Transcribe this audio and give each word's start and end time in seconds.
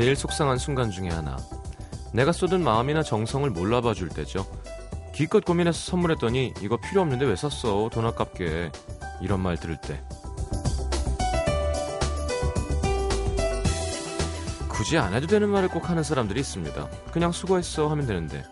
제일 0.00 0.16
속상한 0.16 0.56
순간 0.56 0.90
중에 0.90 1.10
하나. 1.10 1.36
내가 2.14 2.32
쏟은 2.32 2.64
마음이나 2.64 3.02
정성을 3.02 3.50
몰라봐 3.50 3.92
줄 3.92 4.08
때죠. 4.08 4.46
기껏 5.14 5.44
고민해서 5.44 5.78
선물했더니 5.90 6.54
이거 6.62 6.78
필요 6.78 7.02
없는데 7.02 7.26
왜 7.26 7.36
샀어? 7.36 7.90
돈 7.92 8.06
아깝게. 8.06 8.72
이런 9.20 9.40
말 9.40 9.58
들을 9.58 9.76
때. 9.76 10.02
굳이 14.70 14.96
안 14.96 15.12
해도 15.12 15.26
되는 15.26 15.50
말을 15.50 15.68
꼭 15.68 15.90
하는 15.90 16.02
사람들이 16.02 16.40
있습니다. 16.40 16.88
그냥 17.12 17.30
수고했어 17.30 17.88
하면 17.88 18.06
되는데. 18.06 18.42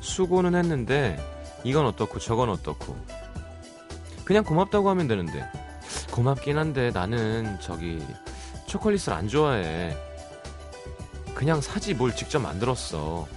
수고는 0.00 0.56
했는데 0.56 1.16
이건 1.62 1.86
어떻고 1.86 2.18
저건 2.18 2.48
어떻고. 2.50 2.96
그냥 4.24 4.42
고맙다고 4.42 4.90
하면 4.90 5.06
되는데. 5.06 5.46
고맙긴 6.10 6.58
한데 6.58 6.90
나는 6.90 7.56
저기 7.60 8.04
초콜릿을 8.66 9.12
안 9.12 9.28
좋아해. 9.28 10.07
그냥 11.38 11.60
사지 11.60 11.94
뭘 11.94 12.16
직접 12.16 12.40
만들었어. 12.40 13.28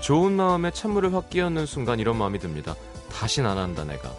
좋은 0.00 0.32
마음에 0.32 0.72
찬물을 0.72 1.14
확 1.14 1.30
끼얹는 1.30 1.64
순간 1.64 2.00
이런 2.00 2.16
마음이 2.16 2.40
듭니다. 2.40 2.74
다신 3.12 3.46
안 3.46 3.58
한다 3.58 3.84
내가. 3.84 4.12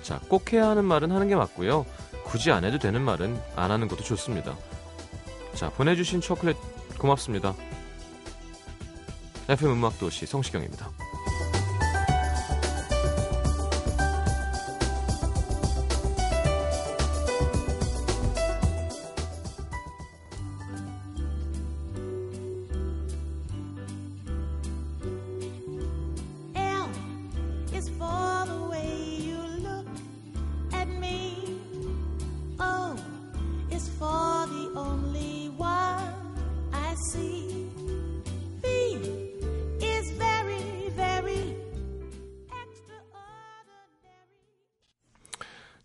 자, 0.00 0.20
꼭 0.28 0.52
해야 0.52 0.68
하는 0.68 0.84
말은 0.84 1.10
하는 1.10 1.26
게 1.26 1.34
맞고요. 1.34 1.84
굳이 2.22 2.52
안 2.52 2.64
해도 2.64 2.78
되는 2.78 3.02
말은 3.02 3.42
안 3.56 3.72
하는 3.72 3.88
것도 3.88 4.04
좋습니다. 4.04 4.56
자, 5.54 5.68
보내주신 5.70 6.20
초콜릿 6.20 6.56
고맙습니다. 6.96 7.56
FM 9.48 9.72
음악도시 9.72 10.26
성시경입니다. 10.26 10.88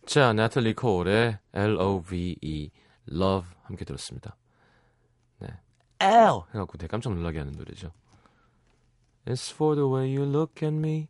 자, 0.10 0.34
나탈리 0.34 0.74
콜의 0.74 1.38
L-O-V-E, 1.54 2.72
Love 3.12 3.48
함께 3.62 3.86
들었습니다. 3.86 4.36
네. 5.38 5.50
L! 6.00 6.42
해갖고 6.52 6.80
되게 6.80 6.88
깜짝 6.88 7.14
놀라게 7.14 7.38
하는 7.38 7.54
노래죠. 7.54 7.92
It's 9.28 9.54
for 9.54 9.76
the 9.76 9.88
way 9.88 10.16
you 10.18 10.28
look 10.28 10.66
at 10.68 10.76
me. 10.76 11.10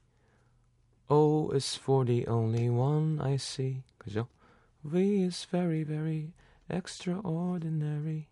O 1.10 1.50
is 1.56 1.80
for 1.80 2.06
the 2.06 2.26
only 2.30 2.68
one 2.68 3.20
I 3.22 3.36
see. 3.36 3.84
그죠? 3.98 4.28
V 4.84 5.24
is 5.24 5.48
very, 5.50 5.86
very 5.86 6.34
extraordinary. 6.70 8.28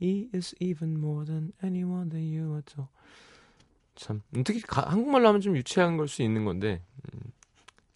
E 0.00 0.30
is 0.34 0.54
even 0.60 0.96
more 0.96 1.26
than 1.26 1.52
anyone 1.62 2.08
that 2.08 2.24
you 2.24 2.56
adore. 2.56 2.88
참, 3.96 4.22
특히 4.44 4.62
가- 4.62 4.90
한국말로 4.90 5.28
하면 5.28 5.42
좀 5.42 5.54
유치한 5.58 5.98
걸 5.98 6.08
수 6.08 6.22
있는 6.22 6.46
건데, 6.46 6.82
음, 7.12 7.32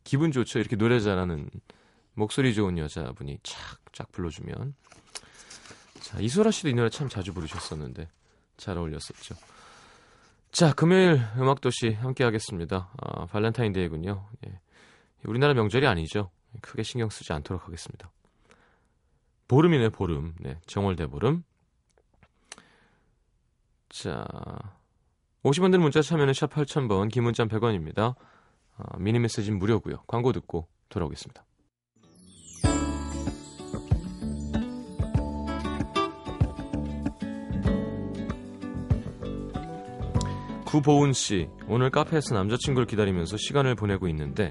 기분 0.05 0.33
좋죠. 0.33 0.59
이렇게 0.59 0.77
노래 0.77 1.01
잘하는 1.01 1.49
목소리 2.15 2.55
좋은 2.55 2.79
여자분이 2.79 3.39
착착 3.43 4.13
불러주면. 4.13 4.75
자, 6.01 6.21
이소라 6.21 6.51
씨도 6.51 6.69
이 6.69 6.75
노래 6.75 6.89
참 6.91 7.09
자주 7.09 7.33
부르셨었는데 7.33 8.09
잘 8.57 8.79
어울렸었죠. 8.79 9.35
자, 10.53 10.73
금요일 10.73 11.21
음악도시 11.37 11.95
함께 11.95 12.23
하겠습니다. 12.23 12.91
아, 13.01 13.27
발렌타인데이군요. 13.27 14.29
예. 14.47 14.61
우리나라 15.25 15.55
명절이 15.55 15.87
아니죠. 15.87 16.31
크게 16.61 16.85
신경 16.85 17.09
쓰지 17.09 17.33
않도록 17.33 17.67
하겠습니다. 17.67 18.11
보름이네, 19.49 19.89
보름. 19.89 20.35
네, 20.39 20.61
정월대 20.67 21.07
보름. 21.07 21.43
자, 23.89 24.25
50원 25.43 25.73
드는 25.73 25.81
문자 25.81 26.03
참여는 26.03 26.35
샵 26.35 26.51
8000번, 26.51 27.11
긴 27.11 27.25
문자 27.25 27.45
100원입니다. 27.45 28.15
아, 28.77 28.99
미니 28.99 29.19
메시지는 29.19 29.59
무료고요. 29.59 30.05
광고 30.07 30.33
듣고 30.33 30.69
돌아오겠습니다. 30.89 31.45
구보은 40.75 41.13
씨, 41.13 41.49
오늘 41.69 41.89
카페에서 41.89 42.35
남자친구를 42.35 42.89
기다리면서 42.89 43.37
시간을 43.37 43.77
보내고 43.77 44.09
있는데 44.09 44.51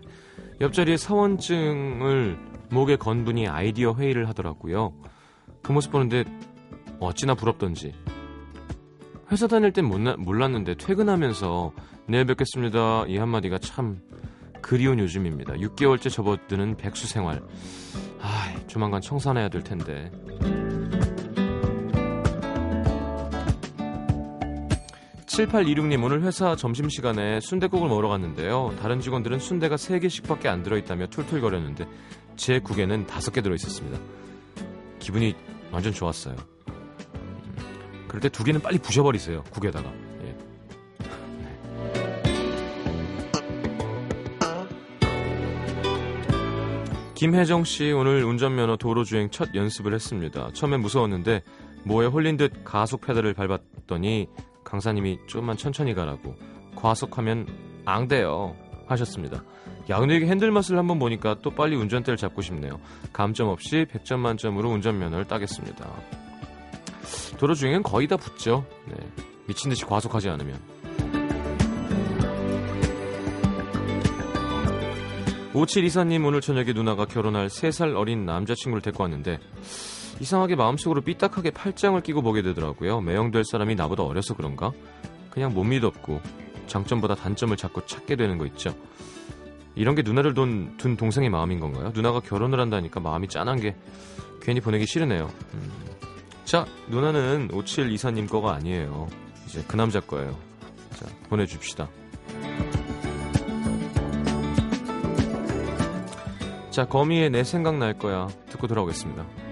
옆자리에 0.61 0.95
사원증을 0.95 2.39
목에 2.71 2.95
건 2.95 3.25
분이 3.25 3.49
아이디어 3.49 3.93
회의를 3.93 4.29
하더라고요. 4.29 4.93
그 5.61 5.73
모습 5.73 5.91
보는데 5.91 6.23
어찌나 7.01 7.35
부럽던지. 7.35 7.93
회사 9.33 9.47
다닐 9.47 9.73
땐 9.73 9.83
몰랐는데 9.83 10.75
퇴근하면서 10.75 11.73
내일 12.07 12.25
뵙겠습니다. 12.25 13.03
이 13.09 13.17
한마디가 13.17 13.57
참 13.57 13.99
그리운 14.61 14.99
요즘입니다. 14.99 15.55
6개월째 15.55 16.09
접어드는 16.09 16.77
백수 16.77 17.05
생활. 17.05 17.41
아, 18.21 18.55
조만간 18.67 19.01
청산해야 19.01 19.49
될 19.49 19.61
텐데. 19.61 20.09
7826님 25.33 26.03
오늘 26.03 26.21
회사 26.21 26.55
점심시간에 26.55 27.39
순대국을 27.39 27.89
먹으러 27.89 28.07
갔는데요. 28.09 28.75
다른 28.79 28.99
직원들은 28.99 29.39
순대가 29.39 29.75
3개씩밖에 29.77 30.45
안 30.45 30.61
들어있다며 30.61 31.07
툴툴거렸는데 31.07 31.87
제 32.35 32.59
국에는 32.59 33.07
5개 33.07 33.41
들어있었습니다. 33.43 33.99
기분이 34.99 35.33
완전 35.71 35.91
좋았어요. 35.91 36.35
음, 36.35 38.05
그럴 38.07 38.21
때 38.21 38.29
두 38.29 38.43
개는 38.43 38.61
빨리 38.61 38.77
부셔버리세요. 38.77 39.43
국에다가. 39.49 39.91
예. 40.23 40.37
김혜정 47.15 47.63
씨 47.63 47.91
오늘 47.91 48.23
운전면허 48.23 48.77
도로주행 48.77 49.31
첫 49.31 49.55
연습을 49.55 49.95
했습니다. 49.95 50.49
처음엔 50.53 50.81
무서웠는데 50.81 51.41
뭐에 51.85 52.05
홀린 52.05 52.37
듯 52.37 52.63
가속 52.63 53.01
페달을 53.01 53.33
밟았더니 53.33 54.27
강사님이 54.63 55.19
좀만 55.27 55.57
천천히 55.57 55.93
가라고 55.93 56.35
과속하면 56.75 57.47
앙대요 57.85 58.55
하셨습니다. 58.87 59.43
야 59.89 59.99
근데 59.99 60.15
이게 60.15 60.27
핸들 60.27 60.51
맛을 60.51 60.77
한번 60.77 60.99
보니까 60.99 61.35
또 61.41 61.51
빨리 61.51 61.75
운전대를 61.75 62.17
잡고 62.17 62.41
싶네요. 62.41 62.79
감점 63.11 63.49
없이 63.49 63.85
100점 63.91 64.17
만점으로 64.17 64.69
운전면허를 64.69 65.25
따겠습니다. 65.25 65.89
도로 67.37 67.53
주행은 67.53 67.83
거의 67.83 68.07
다 68.07 68.15
붙죠. 68.15 68.65
네. 68.87 68.95
미친 69.47 69.69
듯이 69.69 69.83
과속하지 69.85 70.29
않으면. 70.29 70.57
5724님 75.53 76.25
오늘 76.25 76.41
저녁에 76.41 76.73
누나가 76.73 77.05
결혼할 77.05 77.47
3살 77.47 77.95
어린 77.95 78.25
남자친구를 78.25 78.81
데리고 78.81 79.03
왔는데 79.03 79.39
이상하게 80.19 80.55
마음속으로 80.55 81.01
삐딱하게 81.01 81.51
팔짱을 81.51 82.01
끼고 82.01 82.21
보게 82.21 82.41
되더라고요. 82.41 83.01
매형될 83.01 83.43
사람이 83.45 83.75
나보다 83.75 84.03
어려서 84.03 84.35
그런가? 84.35 84.71
그냥 85.31 85.53
못 85.53 85.63
믿었고 85.63 86.21
장점보다 86.67 87.15
단점을 87.15 87.55
자꾸 87.57 87.85
찾게 87.85 88.15
되는 88.15 88.37
거 88.37 88.45
있죠. 88.47 88.75
이런 89.75 89.95
게 89.95 90.03
누나를 90.03 90.33
둔, 90.33 90.77
둔 90.77 90.95
동생의 90.95 91.29
마음인 91.29 91.59
건가요? 91.59 91.91
누나가 91.93 92.19
결혼을 92.19 92.59
한다니까 92.59 92.99
마음이 92.99 93.27
짠한 93.27 93.59
게 93.59 93.75
괜히 94.41 94.61
보내기 94.61 94.85
싫으네요. 94.85 95.31
음. 95.53 95.71
자, 96.45 96.65
누나는 96.89 97.47
5724님 97.49 98.29
거가 98.29 98.53
아니에요. 98.53 99.07
이제 99.47 99.63
그 99.67 99.75
남자 99.75 99.99
거예요. 99.99 100.37
자, 100.95 101.05
보내줍시다. 101.29 101.89
자, 106.69 106.85
거미의 106.85 107.29
내 107.29 107.43
생각 107.43 107.77
날 107.77 107.97
거야. 107.97 108.27
듣고 108.49 108.67
돌아오겠습니다. 108.67 109.42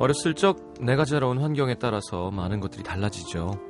어렸을 0.00 0.32
적 0.34 0.72
내가 0.80 1.04
자라온 1.04 1.36
환경에 1.36 1.74
따라서 1.74 2.30
많은 2.30 2.58
것들이 2.60 2.82
달라지죠. 2.82 3.60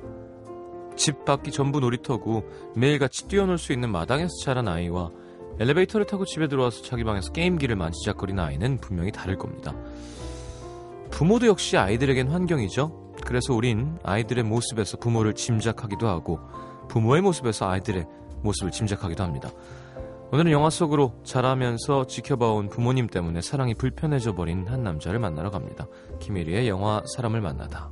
집 0.94 1.24
밖이 1.24 1.50
전부 1.50 1.80
놀이터고 1.80 2.44
매일같이 2.76 3.26
뛰어놀 3.26 3.58
수 3.58 3.72
있는 3.72 3.90
마당에서 3.90 4.30
자란 4.44 4.68
아이와 4.68 5.10
엘리베이터를 5.58 6.06
타고 6.06 6.24
집에 6.24 6.46
들어와서 6.46 6.82
자기 6.82 7.02
방에서 7.02 7.32
게임기를 7.32 7.74
만지작거리는 7.74 8.40
아이는 8.42 8.78
분명히 8.78 9.10
다를 9.10 9.36
겁니다. 9.36 9.74
부모도 11.10 11.48
역시 11.48 11.76
아이들에겐 11.76 12.28
환경이죠. 12.28 13.14
그래서 13.26 13.52
우린 13.52 13.98
아이들의 14.04 14.44
모습에서 14.44 14.98
부모를 14.98 15.34
짐작하기도 15.34 16.06
하고 16.06 16.38
부모의 16.88 17.22
모습에서 17.22 17.68
아이들의 17.68 18.06
모습을 18.42 18.70
짐작하기도 18.70 19.24
합니다. 19.24 19.50
오늘은 20.32 20.52
영화 20.52 20.70
속으로 20.70 21.12
자라면서 21.24 22.06
지켜봐온 22.06 22.68
부모님 22.68 23.08
때문에 23.08 23.40
사랑이 23.40 23.74
불편해져 23.74 24.34
버린 24.36 24.64
한 24.68 24.84
남자를 24.84 25.18
만나러 25.18 25.50
갑니다. 25.50 25.88
김혜리의 26.20 26.68
영화 26.68 27.02
사람을 27.16 27.40
만나다. 27.40 27.90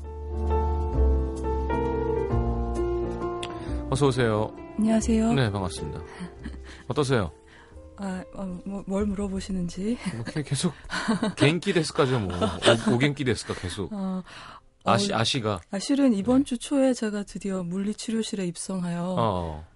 어서 3.91 4.07
오세요. 4.07 4.55
안녕하세요. 4.79 5.33
네, 5.33 5.51
반갑습니다. 5.51 6.01
어떠세요? 6.87 7.33
아, 7.97 8.23
어, 8.35 8.45
뭐, 8.65 8.85
뭘 8.87 9.07
물어보시는지. 9.07 9.99
뭐 10.15 10.25
계속 10.45 10.73
갱기 11.37 11.73
데스까죠 11.73 12.21
뭐 12.21 12.37
오, 12.37 12.95
오갱기 12.95 13.25
데스까 13.25 13.55
계속 13.55 13.93
어, 13.93 14.23
아시 14.85 15.13
어, 15.13 15.17
아시가 15.19 15.61
아, 15.73 15.81
실은 15.81 16.15
이번 16.15 16.45
주 16.45 16.57
초에 16.59 16.95
제가 16.95 17.25
드디어 17.25 17.65
물리치료실에 17.65 18.47
입성하여 18.47 19.17
어 19.19 19.67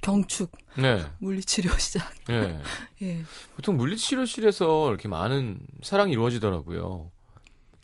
경축 0.00 0.50
네, 0.76 1.04
물리치료 1.18 1.70
시작. 1.78 2.12
네. 2.26 2.60
예. 3.02 3.22
보통 3.56 3.76
물리치료실에서 3.76 4.88
이렇게 4.90 5.08
많은 5.08 5.58
사랑이 5.82 6.12
이루어지더라고요. 6.12 7.10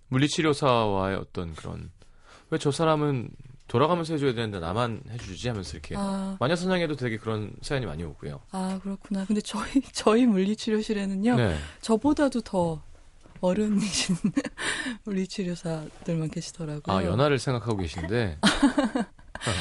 물리치료사와의 0.08 1.16
어떤 1.16 1.54
그런 1.54 1.90
왜 2.50 2.58
저 2.58 2.70
사람은 2.70 3.30
돌아가면서 3.66 4.12
해줘야 4.12 4.34
되는데 4.34 4.60
나만 4.60 5.02
해주지 5.10 5.48
하면서 5.48 5.72
이렇게 5.72 5.94
아, 5.98 6.36
마녀사냥에도 6.38 6.94
되게 6.96 7.16
그런 7.16 7.50
사연이 7.62 7.86
많이 7.86 8.04
오고요. 8.04 8.40
아 8.52 8.78
그렇구나. 8.82 9.24
근데 9.24 9.40
저희 9.40 9.80
저희 9.92 10.26
물리치료실에는요. 10.26 11.36
네. 11.36 11.58
저보다도 11.80 12.42
더 12.42 12.82
어른이신 13.40 14.16
물리치료사들만 15.04 16.30
계시더라고요. 16.30 16.94
아 16.96 17.04
연하를 17.04 17.38
생각하고 17.38 17.78
계신데 17.78 18.38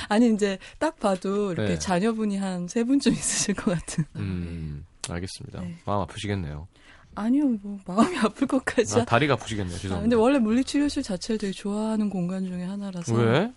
아니 0.10 0.34
이제 0.34 0.58
딱 0.80 1.00
봐도 1.00 1.52
이렇게 1.52 1.74
네. 1.74 1.80
자녀분이 1.80 2.38
한 2.38 2.68
세 2.68 2.84
분쯤 2.84 3.12
있으실 3.14 3.56
것 3.56 3.72
같은. 3.72 4.06
음 4.16 4.86
알겠습니다. 5.10 5.62
네. 5.62 5.76
마음 5.86 6.02
아프시겠네요. 6.02 6.68
아니요, 7.16 7.48
뭐 7.62 7.80
마음이 7.86 8.18
아플 8.20 8.48
것까지. 8.48 9.02
아, 9.02 9.06
다리가 9.06 9.34
아프시겠네요. 9.34 9.76
아, 9.76 9.78
죄송합니다. 9.80 10.02
근데 10.02 10.16
원래 10.16 10.40
물리치료실 10.40 11.04
자체를 11.04 11.38
되게 11.38 11.52
좋아하는 11.54 12.10
공간 12.10 12.46
중에 12.46 12.64
하나라서 12.64 13.14
왜? 13.14 13.52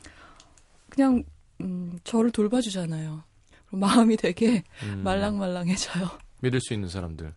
그냥 0.91 1.25
음, 1.63 1.99
저를 2.05 2.31
돌봐주잖아요. 2.33 3.23
마음이 3.71 4.17
되게 4.19 4.63
음, 4.83 5.03
말랑말랑해져요. 5.05 6.09
믿을 6.41 6.61
수 6.61 6.75
있는 6.75 6.89
사람들. 6.89 7.33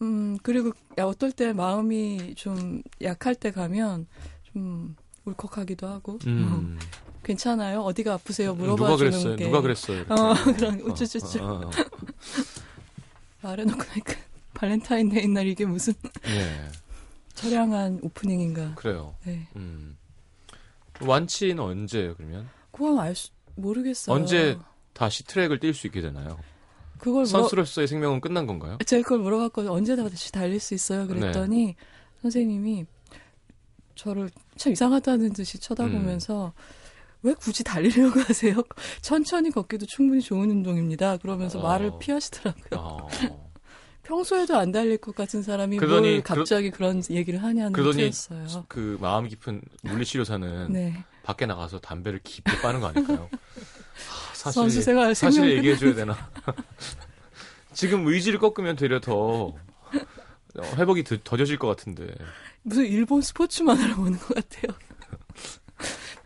음 0.00 0.38
그리고 0.42 0.72
야, 0.98 1.04
어떨 1.04 1.32
때 1.32 1.52
마음이 1.52 2.34
좀 2.36 2.82
약할 3.02 3.34
때 3.34 3.50
가면 3.50 4.06
좀 4.44 4.94
울컥하기도 5.24 5.86
하고 5.86 6.18
음. 6.26 6.78
괜찮아요? 7.22 7.80
어디가 7.82 8.14
아프세요? 8.14 8.54
물어봐 8.54 8.76
누가 8.76 8.96
주는 8.96 9.10
그랬어요? 9.10 9.36
게 9.36 9.44
누가 9.44 9.60
그랬어요? 9.60 10.02
어, 10.08 10.34
그런 10.56 10.80
우쭈쭈쭈 10.80 11.42
어, 11.42 11.46
어, 11.46 11.66
어. 11.66 11.70
말해놓고 13.42 13.78
나니까 13.82 14.14
발렌타인데이 14.54 15.28
날 15.28 15.46
이게 15.46 15.64
무슨 15.64 15.94
예, 16.26 16.68
처량한 17.34 18.00
오프닝인가? 18.02 18.74
그래요. 18.74 19.14
네, 19.24 19.46
음. 19.56 19.96
완치는 21.00 21.60
언제예요? 21.60 22.14
그러면 22.16 22.48
그건 22.72 22.98
알 22.98 23.14
수 23.14 23.30
모르겠어요. 23.54 24.14
언제 24.14 24.56
다시 24.92 25.24
트랙을 25.24 25.58
뛸 25.58 25.74
수 25.74 25.86
있게 25.88 26.00
되나요? 26.00 26.38
그걸 26.98 27.22
물어, 27.22 27.26
선수로서의 27.26 27.86
생명은 27.88 28.20
끝난 28.20 28.46
건가요? 28.46 28.78
제가 28.84 29.02
그걸 29.02 29.18
물어봤거든요. 29.20 29.72
언제 29.72 29.94
다시 29.96 30.32
달릴 30.32 30.58
수 30.60 30.74
있어요? 30.74 31.06
그랬더니 31.06 31.66
네. 31.66 31.76
선생님이 32.22 32.86
저를 33.94 34.30
참 34.56 34.72
이상하다는 34.72 35.32
듯이 35.32 35.58
쳐다보면서 35.58 36.52
음. 36.56 36.62
왜 37.22 37.34
굳이 37.34 37.64
달리려고 37.64 38.20
하세요? 38.26 38.54
천천히 39.00 39.50
걷기도 39.50 39.86
충분히 39.86 40.20
좋은 40.20 40.50
운동입니다. 40.50 41.16
그러면서 41.18 41.58
어. 41.58 41.62
말을 41.62 41.92
피하시더라고요. 41.98 42.66
어. 42.76 43.08
평소에도 44.04 44.56
안 44.56 44.72
달릴 44.72 44.96
것 44.96 45.14
같은 45.14 45.42
사람이 45.42 45.76
그러더니 45.76 46.10
뭘 46.12 46.22
갑자기 46.22 46.70
그런 46.70 47.02
얘기를 47.10 47.42
하냐는 47.42 47.72
뜻이었어요. 47.72 48.64
그 48.66 48.96
마음 49.02 49.28
깊은 49.28 49.60
물리치료사는 49.82 50.72
네. 50.72 51.04
밖에 51.22 51.44
나가서 51.44 51.80
담배를 51.80 52.20
깊게 52.24 52.60
빠는 52.62 52.80
거 52.80 52.86
아닐까요? 52.86 53.28
하, 53.30 54.34
사실 54.34 54.52
선수 54.62 54.80
생활 54.80 55.14
사실 55.14 55.42
생명 55.42 55.58
얘기해 55.58 55.76
줘야 55.76 55.94
되나? 55.94 56.16
지금 57.74 58.06
의지를 58.06 58.38
꺾으면 58.38 58.76
되려 58.76 58.98
더 58.98 59.52
어, 60.58 60.62
회복이 60.76 61.04
더, 61.04 61.16
더뎌질 61.22 61.58
것 61.58 61.68
같은데. 61.68 62.06
무슨 62.62 62.86
일본 62.86 63.20
스포츠만으로 63.20 63.94
보는 63.96 64.18
것 64.18 64.34
같아요. 64.34 64.74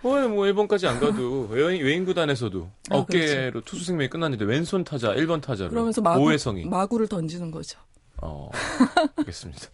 어, 0.03 0.29
뭐 0.29 0.47
일본까지 0.47 0.87
안 0.87 0.99
가도 1.01 1.49
외인, 1.53 1.85
외인 1.85 2.05
구단에서도 2.05 2.69
아, 2.91 2.97
어깨로 2.97 3.61
투수 3.63 3.85
생명이 3.85 4.09
끝났는데 4.11 4.45
왼손 4.45 4.85
타자 4.85 5.15
1번 5.15 5.41
타자로 5.41 5.71
그러면서 5.71 6.01
마구, 6.01 6.25
오해성이 6.25 6.65
마구를 6.67 7.09
던지는 7.09 7.51
거죠. 7.51 7.79
어 8.21 8.51
알겠습니다. 9.17 9.69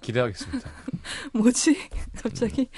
기대하겠습니다. 0.00 0.70
뭐지? 1.34 1.76
갑자기? 2.22 2.68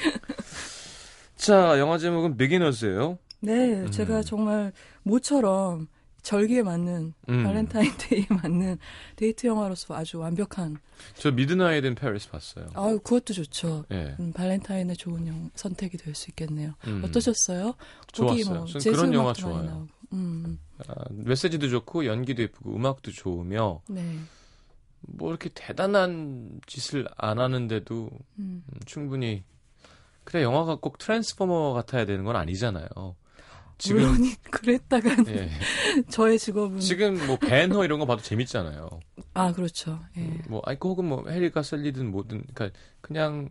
자 1.36 1.78
영화 1.78 1.98
제목은 1.98 2.36
Beginners예요. 2.36 3.18
네, 3.40 3.80
음. 3.80 3.90
제가 3.90 4.22
정말 4.22 4.72
모처럼 5.02 5.88
절기에 6.22 6.62
맞는 6.62 7.14
음. 7.28 7.44
발렌타인데이에 7.44 8.26
맞는 8.30 8.78
데이트 9.16 9.46
영화로서 9.46 9.94
아주 9.94 10.18
완벽한. 10.18 10.78
저 11.14 11.30
Midnight 11.30 11.84
in 11.84 11.94
Paris 11.94 12.28
봤어요. 12.30 12.68
아유, 12.74 12.98
그것도 13.00 13.32
좋죠. 13.34 13.84
예. 13.90 14.16
음, 14.20 14.32
발렌타인의 14.32 14.96
좋은 14.96 15.26
영, 15.26 15.50
선택이 15.54 15.96
될 15.96 16.14
수 16.14 16.30
있겠네요. 16.30 16.74
음. 16.86 17.02
어떠셨어요? 17.04 17.74
거기 18.12 18.42
좋았어요. 18.44 18.58
뭐 18.58 18.66
저는 18.66 18.80
재즈 18.80 18.90
그런 18.96 19.14
영화 19.14 19.32
좋아요. 19.32 19.86
음, 20.12 20.58
아, 20.88 20.92
메시지도 21.10 21.68
좋고 21.68 22.04
연기도 22.06 22.42
예쁘고 22.42 22.74
음악도 22.74 23.12
좋으며 23.12 23.80
네. 23.88 24.16
뭐 25.02 25.30
이렇게 25.30 25.48
대단한 25.54 26.60
짓을 26.66 27.06
안 27.16 27.38
하는데도 27.38 28.10
음. 28.38 28.64
음, 28.66 28.80
충분히 28.86 29.44
그래 30.24 30.42
영화가 30.42 30.76
꼭 30.76 30.98
트랜스포머 30.98 31.72
같아야 31.72 32.04
되는 32.04 32.24
건 32.24 32.36
아니잖아요. 32.36 32.88
지금 33.80 34.02
물론이 34.02 34.34
그랬다간 34.50 35.26
예. 35.28 35.50
저의 36.10 36.38
직업은 36.38 36.78
지금 36.80 37.26
뭐 37.26 37.36
배너 37.36 37.84
이런 37.84 37.98
거 37.98 38.06
봐도 38.06 38.22
재밌잖아요. 38.22 38.88
아 39.34 39.52
그렇죠. 39.52 39.98
예. 40.16 40.38
뭐 40.48 40.62
아이 40.64 40.76
혹은 40.80 41.06
뭐 41.06 41.24
해리가 41.28 41.62
셀리든 41.62 42.10
뭐든 42.10 42.44
그러니까 42.54 42.78
그냥 43.00 43.48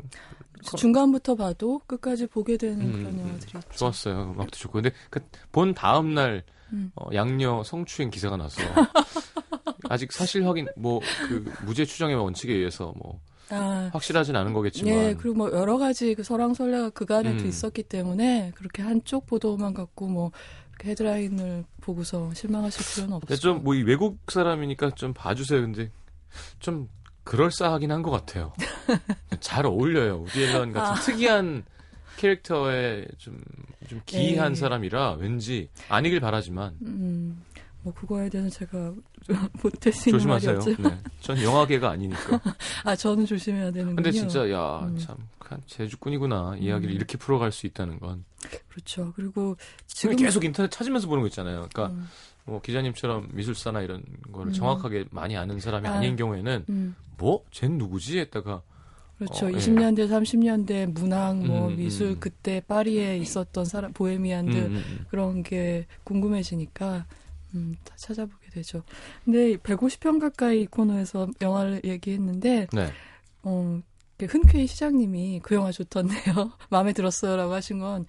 중간부터 0.78 1.36
봐도 1.36 1.80
끝까지 1.88 2.28
보게 2.28 2.58
되는 2.58 2.82
음, 2.82 2.92
그런 2.94 3.14
음, 3.16 3.20
영화들이 3.20 3.52
있죠. 3.56 3.60
좋았어요. 3.76 4.34
음악도 4.36 4.58
좋고 4.58 4.74
근데 4.74 4.92
그 5.10 5.20
본 5.52 5.74
다음 5.74 6.14
날 6.14 6.44
음. 6.72 6.92
어, 6.96 7.10
양녀 7.14 7.64
성추행 7.64 8.12
기사가 8.12 8.38
나서 8.38 8.62
아직 9.90 10.12
사실 10.12 10.46
확인 10.46 10.68
뭐 10.76 11.00
그 11.28 11.52
무죄 11.66 11.86
추정의 11.86 12.16
원칙에 12.16 12.54
의해서 12.54 12.94
뭐 12.98 13.20
아, 13.52 13.90
확실하진 13.94 14.36
않은 14.36 14.54
거겠지만 14.54 14.94
예, 14.94 15.16
그리고 15.20 15.36
뭐 15.38 15.52
여러 15.52 15.78
가지 15.78 16.14
그 16.16 16.24
설왕설래가 16.24 16.92
그간에도 16.92 17.44
음. 17.44 17.48
있었기 17.50 17.84
때문에 17.84 18.52
그렇게 18.56 18.82
한쪽 18.82 19.26
보도만 19.26 19.74
갖고 19.74 20.08
뭐 20.08 20.32
헤드라인을 20.84 21.66
보고서 21.82 22.34
실망하실 22.34 22.86
필요는 22.96 23.16
없어요. 23.16 23.38
좀뭐 23.38 23.76
이 23.76 23.82
외국 23.84 24.20
사람이니까 24.32 24.92
좀 24.92 25.14
봐주세요. 25.14 25.62
근데 25.62 25.92
좀 26.60 26.88
그럴싸하긴 27.24 27.92
한 27.92 28.02
것 28.02 28.12
같아요. 28.12 28.54
잘 29.40 29.66
어울려요. 29.66 30.24
우디 30.26 30.44
앨런 30.44 30.72
같은 30.72 30.92
아. 30.92 30.96
특이한 30.96 31.64
캐릭터에 32.18 33.06
좀, 33.18 33.42
좀 33.88 34.02
기이한 34.06 34.54
네. 34.54 34.60
사람이라 34.60 35.14
왠지 35.20 35.70
아니길 35.90 36.20
바라지만 36.20 36.76
음, 36.82 37.42
뭐 37.82 37.94
그거에 37.94 38.30
대해서 38.30 38.50
제가 38.50 38.94
못할 39.64 39.94
수 39.94 40.10
있는 40.10 40.28
말이 40.28 40.42
조심하세요. 40.42 40.76
네. 40.90 40.98
전 41.22 41.42
영화계가 41.42 41.90
아니니까. 41.90 42.42
아, 42.84 42.96
저는 42.96 43.26
조심해야 43.26 43.72
되는군요. 43.72 43.96
근데 43.96 44.12
진짜 44.12 44.50
야 44.52 44.80
음. 44.80 44.98
참 44.98 45.18
제주꾼이구나 45.66 46.58
이야기를 46.60 46.94
음. 46.94 46.96
이렇게 46.96 47.18
풀어갈 47.18 47.52
수 47.52 47.66
있다는 47.66 48.00
건. 48.00 48.24
그렇죠. 48.68 49.14
그리고 49.16 49.56
지금 49.88 50.16
계속 50.16 50.44
인터넷 50.44 50.70
찾으면서 50.70 51.08
보는 51.08 51.22
거 51.22 51.28
있잖아요. 51.28 51.68
그러니까 51.72 51.88
음, 51.96 52.08
뭐 52.46 52.62
기자님처럼 52.62 53.30
미술사나 53.34 53.82
이런 53.82 54.04
거를 54.32 54.52
음. 54.52 54.54
정확하게 54.54 55.06
많이 55.12 55.36
아는 55.38 55.60
사람이 55.60 55.88
아. 55.88 55.94
아. 55.96 56.00
닌 56.00 56.16
경우에는 56.16 56.66
음, 56.70 56.96
뭐? 57.18 57.44
쟨 57.52 57.78
누구지? 57.78 58.20
했다가 58.20 58.62
그렇죠. 59.18 59.48
어, 59.48 59.52
예. 59.52 59.56
20년대, 59.56 60.10
30년대 60.10 60.94
문학, 60.94 61.38
뭐 61.46 61.68
음, 61.68 61.74
음, 61.74 61.76
미술 61.76 62.08
음. 62.12 62.20
그때 62.20 62.62
파리에 62.66 63.18
있었던 63.18 63.66
사람 63.66 63.92
보헤미안들 63.92 64.56
음, 64.56 64.66
음, 64.66 64.76
음. 64.76 65.06
그런 65.10 65.44
게 65.44 65.88
궁금해지니까 66.06 67.06
음, 67.56 67.76
다 67.84 67.96
찾아보게 67.98 68.50
되죠. 68.52 68.84
근데 69.26 69.58
150편 69.58 70.20
가까이 70.20 70.62
이 70.62 70.66
코너에서 70.66 71.28
영화를 71.42 71.82
얘기했는데 71.84 72.68
네. 72.72 72.92
어, 73.44 73.80
그 74.18 74.26
흔쾌히 74.26 74.68
시장님이 74.68 75.40
그 75.44 75.56
영화 75.56 75.72
좋던데요. 75.72 76.52
마음에 76.70 76.94
들었어요라고 76.94 77.54
하신 77.54 77.80
건 77.80 78.06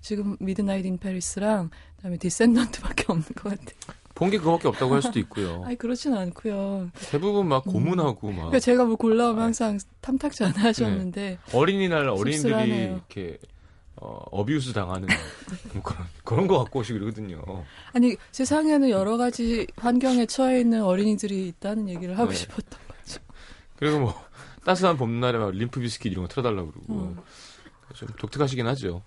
지금 0.00 0.36
Midnight 0.40 0.86
in 0.86 0.96
Paris랑 0.98 1.70
그다음에 1.96 2.16
디센던트밖에 2.16 3.04
없는 3.08 3.26
것 3.36 3.50
같아요. 3.50 3.96
본 4.14 4.28
게 4.30 4.36
그거밖에 4.38 4.68
없다고 4.68 4.94
할 4.94 5.00
수도 5.02 5.18
있고요. 5.20 5.62
아니 5.64 5.76
그렇진 5.76 6.12
않고요. 6.14 6.90
대부분 7.10 7.46
막 7.48 7.64
고문하고 7.64 8.28
막 8.28 8.34
그러니까 8.36 8.58
제가 8.58 8.84
뭐 8.84 8.96
골라오면 8.96 9.42
항상 9.42 9.78
탐탁지 10.02 10.44
않아 10.44 10.60
하셨는데 10.64 11.38
어린이날 11.54 12.06
어린이들이 12.08 12.36
씁쓸하네요. 12.42 12.92
이렇게 12.96 13.38
어, 14.00 14.24
어뷰스 14.30 14.72
당하는 14.72 15.08
뭐 15.74 15.82
그런 15.82 16.06
그런 16.24 16.46
거 16.46 16.58
갖고 16.58 16.80
오시고 16.80 16.98
그러거든요. 16.98 17.42
아니 17.92 18.16
세상에는 18.32 18.88
여러 18.88 19.16
가지 19.16 19.66
환경에 19.76 20.26
처해 20.26 20.60
있는 20.60 20.82
어린이들이 20.82 21.48
있다는 21.48 21.88
얘기를 21.88 22.18
하고 22.18 22.30
네. 22.30 22.36
싶었던 22.36 22.80
거죠. 22.88 23.20
그리고 23.76 24.00
뭐 24.00 24.14
따스한 24.64 24.96
봄날에 24.96 25.38
막 25.38 25.50
림프 25.50 25.80
비스킷 25.80 26.12
이런 26.12 26.24
거 26.24 26.28
틀어달라고 26.28 26.70
그러고 26.72 26.94
음. 26.94 27.18
좀 27.94 28.08
독특하시긴 28.18 28.66
하죠. 28.68 29.02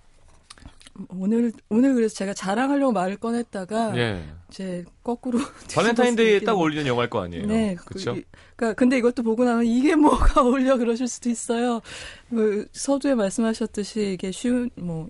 오늘 1.09 1.51
오늘 1.69 1.95
그래서 1.95 2.15
제가 2.15 2.33
자랑하려고 2.33 2.91
말을 2.91 3.17
꺼냈다가 3.17 3.97
예. 3.97 4.23
이제 4.49 4.85
거꾸로 5.03 5.39
발렌타인데이에 5.73 6.41
딱 6.41 6.53
어울리는 6.53 6.85
영화일 6.85 7.09
거 7.09 7.21
아니에요. 7.21 7.47
네, 7.47 7.75
그렇죠. 7.75 8.13
그, 8.13 8.23
그러니까 8.55 8.75
근데 8.75 8.97
이것도 8.97 9.23
보고 9.23 9.43
나면 9.43 9.65
이게 9.65 9.95
뭐가 9.95 10.41
어울려 10.45 10.77
그러실 10.77 11.07
수도 11.07 11.29
있어요. 11.29 11.81
그 12.29 12.67
서두에 12.71 13.15
말씀하셨듯이 13.15 14.13
이게 14.13 14.31
쉬운 14.31 14.69
뭐 14.75 15.09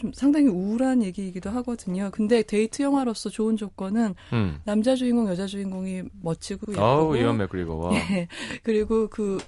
좀 0.00 0.12
상당히 0.14 0.48
우울한 0.48 1.02
얘기이기도 1.02 1.50
하거든요. 1.50 2.10
근데 2.10 2.42
데이트 2.42 2.82
영화로서 2.82 3.28
좋은 3.28 3.56
조건은 3.56 4.14
음. 4.32 4.58
남자 4.64 4.94
주인공, 4.94 5.28
여자 5.28 5.46
주인공이 5.46 6.04
멋지고 6.22 6.72
예쁘고 6.72 6.84
아우 6.84 7.16
이완 7.16 7.36
맥그리거와 7.36 7.94
예. 7.94 8.28
그리고 8.62 9.08
그 9.08 9.38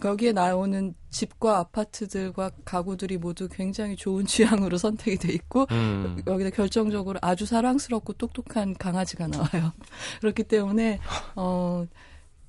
거기에 0.00 0.32
나오는 0.32 0.94
집과 1.10 1.58
아파트들과 1.58 2.50
가구들이 2.64 3.18
모두 3.18 3.48
굉장히 3.48 3.96
좋은 3.96 4.24
취향으로 4.26 4.78
선택이 4.78 5.18
돼 5.18 5.32
있고 5.32 5.66
음. 5.70 6.22
여기다 6.26 6.50
결정적으로 6.50 7.18
아주 7.22 7.46
사랑스럽고 7.46 8.14
똑똑한 8.14 8.74
강아지가 8.74 9.26
나와요. 9.26 9.72
그렇기 10.20 10.44
때문에 10.44 11.00
어, 11.36 11.86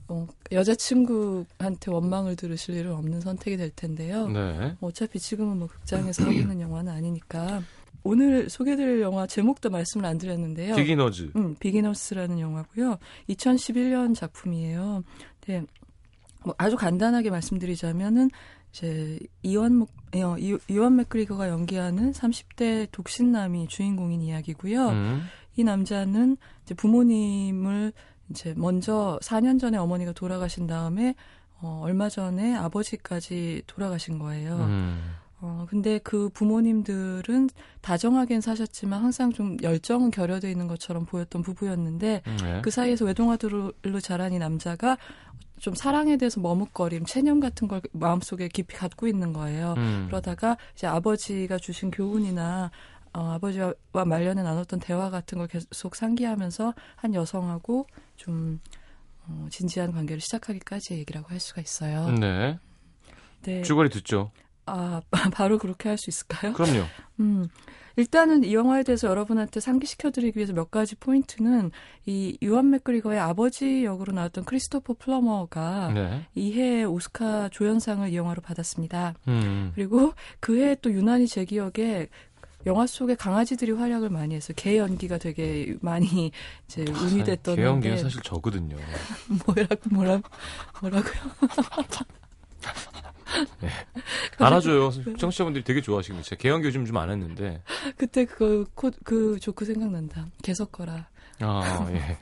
어, 0.08 0.28
여자친구한테 0.52 1.92
원망을 1.92 2.36
들으실 2.36 2.76
일은 2.76 2.94
없는 2.94 3.22
선택이 3.22 3.58
될 3.58 3.72
텐데요. 3.72 4.28
네. 4.28 4.76
어차피 4.82 5.20
지금은 5.20 5.58
뭐 5.60 5.68
극장에서 5.68 6.24
하고 6.24 6.34
있는 6.34 6.62
영화는 6.62 6.92
아니니까 6.92 7.64
오늘 8.04 8.50
소개드릴 8.50 9.02
영화 9.02 9.26
제목도 9.26 9.70
말씀을 9.70 10.06
안 10.06 10.18
드렸는데요. 10.18 10.76
비기너즈. 10.76 11.32
음, 11.36 11.56
비기너스라는 11.56 12.40
영화고요. 12.40 12.98
2011년 13.30 14.14
작품이에요. 14.14 15.04
네. 15.48 15.64
뭐 16.46 16.54
아주 16.58 16.76
간단하게 16.76 17.30
말씀드리자면은 17.30 18.30
이제 18.72 19.20
이원 19.44 19.76
목- 19.76 19.90
어, 20.16 20.36
이- 20.40 20.58
이원 20.68 20.96
맥그리거가 20.98 21.48
연기하는 21.50 22.12
30대 22.12 22.88
독신남이 22.92 23.68
주인공인 23.68 24.22
이야기고요. 24.22 24.90
음. 24.90 25.22
이 25.56 25.64
남자는 25.64 26.38
이제 26.64 26.74
부모님을 26.74 27.94
이제 28.30 28.54
먼저 28.58 29.20
4년 29.22 29.60
전에 29.60 29.78
어머니가 29.78 30.14
돌아가신 30.14 30.66
다음에 30.68 31.16
어, 31.62 31.80
얼마 31.84 32.10
전에 32.10 32.56
아버지까지 32.56 33.62
돌아가신 33.68 34.20
거예요. 34.20 34.56
음. 34.58 35.00
어, 35.40 35.66
근데 35.70 36.00
그 36.00 36.30
부모님들은 36.30 37.50
다정하게는 37.82 38.42
사셨지만 38.42 39.02
항상 39.04 39.32
좀 39.32 39.58
열정은 39.62 40.10
결여돼 40.10 40.50
있는 40.50 40.68
것처럼 40.68 41.06
보였던 41.06 41.42
부부였는데 41.42 42.22
네. 42.42 42.62
그 42.64 42.72
사이에서 42.72 43.06
외동아들로 43.06 43.72
자란 44.02 44.34
이 44.34 44.40
남자가 44.40 44.98
좀 45.64 45.74
사랑에 45.76 46.18
대해서 46.18 46.42
머뭇거림, 46.42 47.06
체념 47.06 47.40
같은 47.40 47.70
걸 47.70 47.80
마음속에 47.94 48.50
깊이 48.50 48.76
갖고 48.76 49.08
있는 49.08 49.32
거예요. 49.32 49.76
음. 49.78 50.08
그러다가 50.10 50.58
이제 50.76 50.88
아버지가 50.88 51.58
주신 51.58 51.90
교훈이나 51.90 52.70
어, 53.14 53.32
아버지와 53.36 53.74
말년에 53.94 54.44
나눴던 54.44 54.82
대화 54.82 55.10
같은 55.10 55.38
걸 55.38 55.48
계속 55.48 55.96
상기하면서 55.96 56.74
한 56.98 57.16
여성하고 57.16 57.88
좀 58.18 58.60
어, 59.26 59.48
진지한 59.52 59.94
관계를 59.94 60.20
시작하기까지의 60.20 61.00
얘기라고 61.00 61.30
할 61.30 61.40
수가 61.40 61.62
있어요. 61.62 62.10
네. 62.10 62.60
네. 63.44 63.62
주거리 63.62 63.90
듣죠. 63.90 64.32
아, 64.66 65.02
바로 65.34 65.58
그렇게 65.58 65.90
할 65.90 65.98
수 65.98 66.10
있을까요? 66.10 66.54
그럼요. 66.54 66.84
음. 67.20 67.48
일단은 67.96 68.44
이 68.44 68.56
영화에 68.56 68.82
대해서 68.82 69.08
여러분한테 69.08 69.60
상기시켜드리기 69.60 70.36
위해서 70.38 70.52
몇 70.52 70.72
가지 70.72 70.96
포인트는 70.96 71.70
이 72.08 72.36
유한 72.42 72.72
맥그리거의 72.72 73.20
아버지 73.20 73.84
역으로 73.86 74.14
나왔던 74.14 74.46
크리스토퍼 74.46 74.96
플러머가 74.96 75.92
네. 75.94 76.26
이해 76.34 76.86
오스카 76.86 77.50
조연상을 77.50 78.10
이 78.10 78.16
영화로 78.18 78.42
받았습니다. 78.42 79.14
음. 79.28 79.72
그리고 79.76 80.14
그해 80.40 80.76
또 80.82 80.92
유난히 80.92 81.28
제 81.28 81.46
기억에 81.46 82.08
영화 82.66 82.88
속에 82.88 83.14
강아지들이 83.14 83.74
활약을 83.74 84.10
많이 84.10 84.34
해서 84.34 84.54
개 84.54 84.78
연기가 84.78 85.20
되게 85.20 85.76
많이 85.82 86.32
이제 86.66 86.86
의미됐던 86.88 87.58
개연기는 87.58 87.98
건데 87.98 88.10
사실 88.10 88.22
저거든요. 88.24 88.76
뭐라고 89.46 89.90
뭐라 89.92 90.22
뭐라고요? 90.82 91.14
알아줘요. 94.40 94.92
청취자분들이 95.18 95.64
되게 95.64 95.82
좋아하시거든요. 95.82 96.24
제가 96.24 96.40
개연기 96.42 96.68
요즘 96.68 96.86
좀 96.86 96.98
안 96.98 97.10
했는데. 97.10 97.62
그때 97.98 98.26
그, 98.26 98.66
코, 98.76 98.92
그 99.04 99.40
조크 99.40 99.66
생각난다. 99.66 100.28
개 100.42 100.54
섞어라. 100.54 101.08
아, 101.40 101.88
예. 101.92 102.18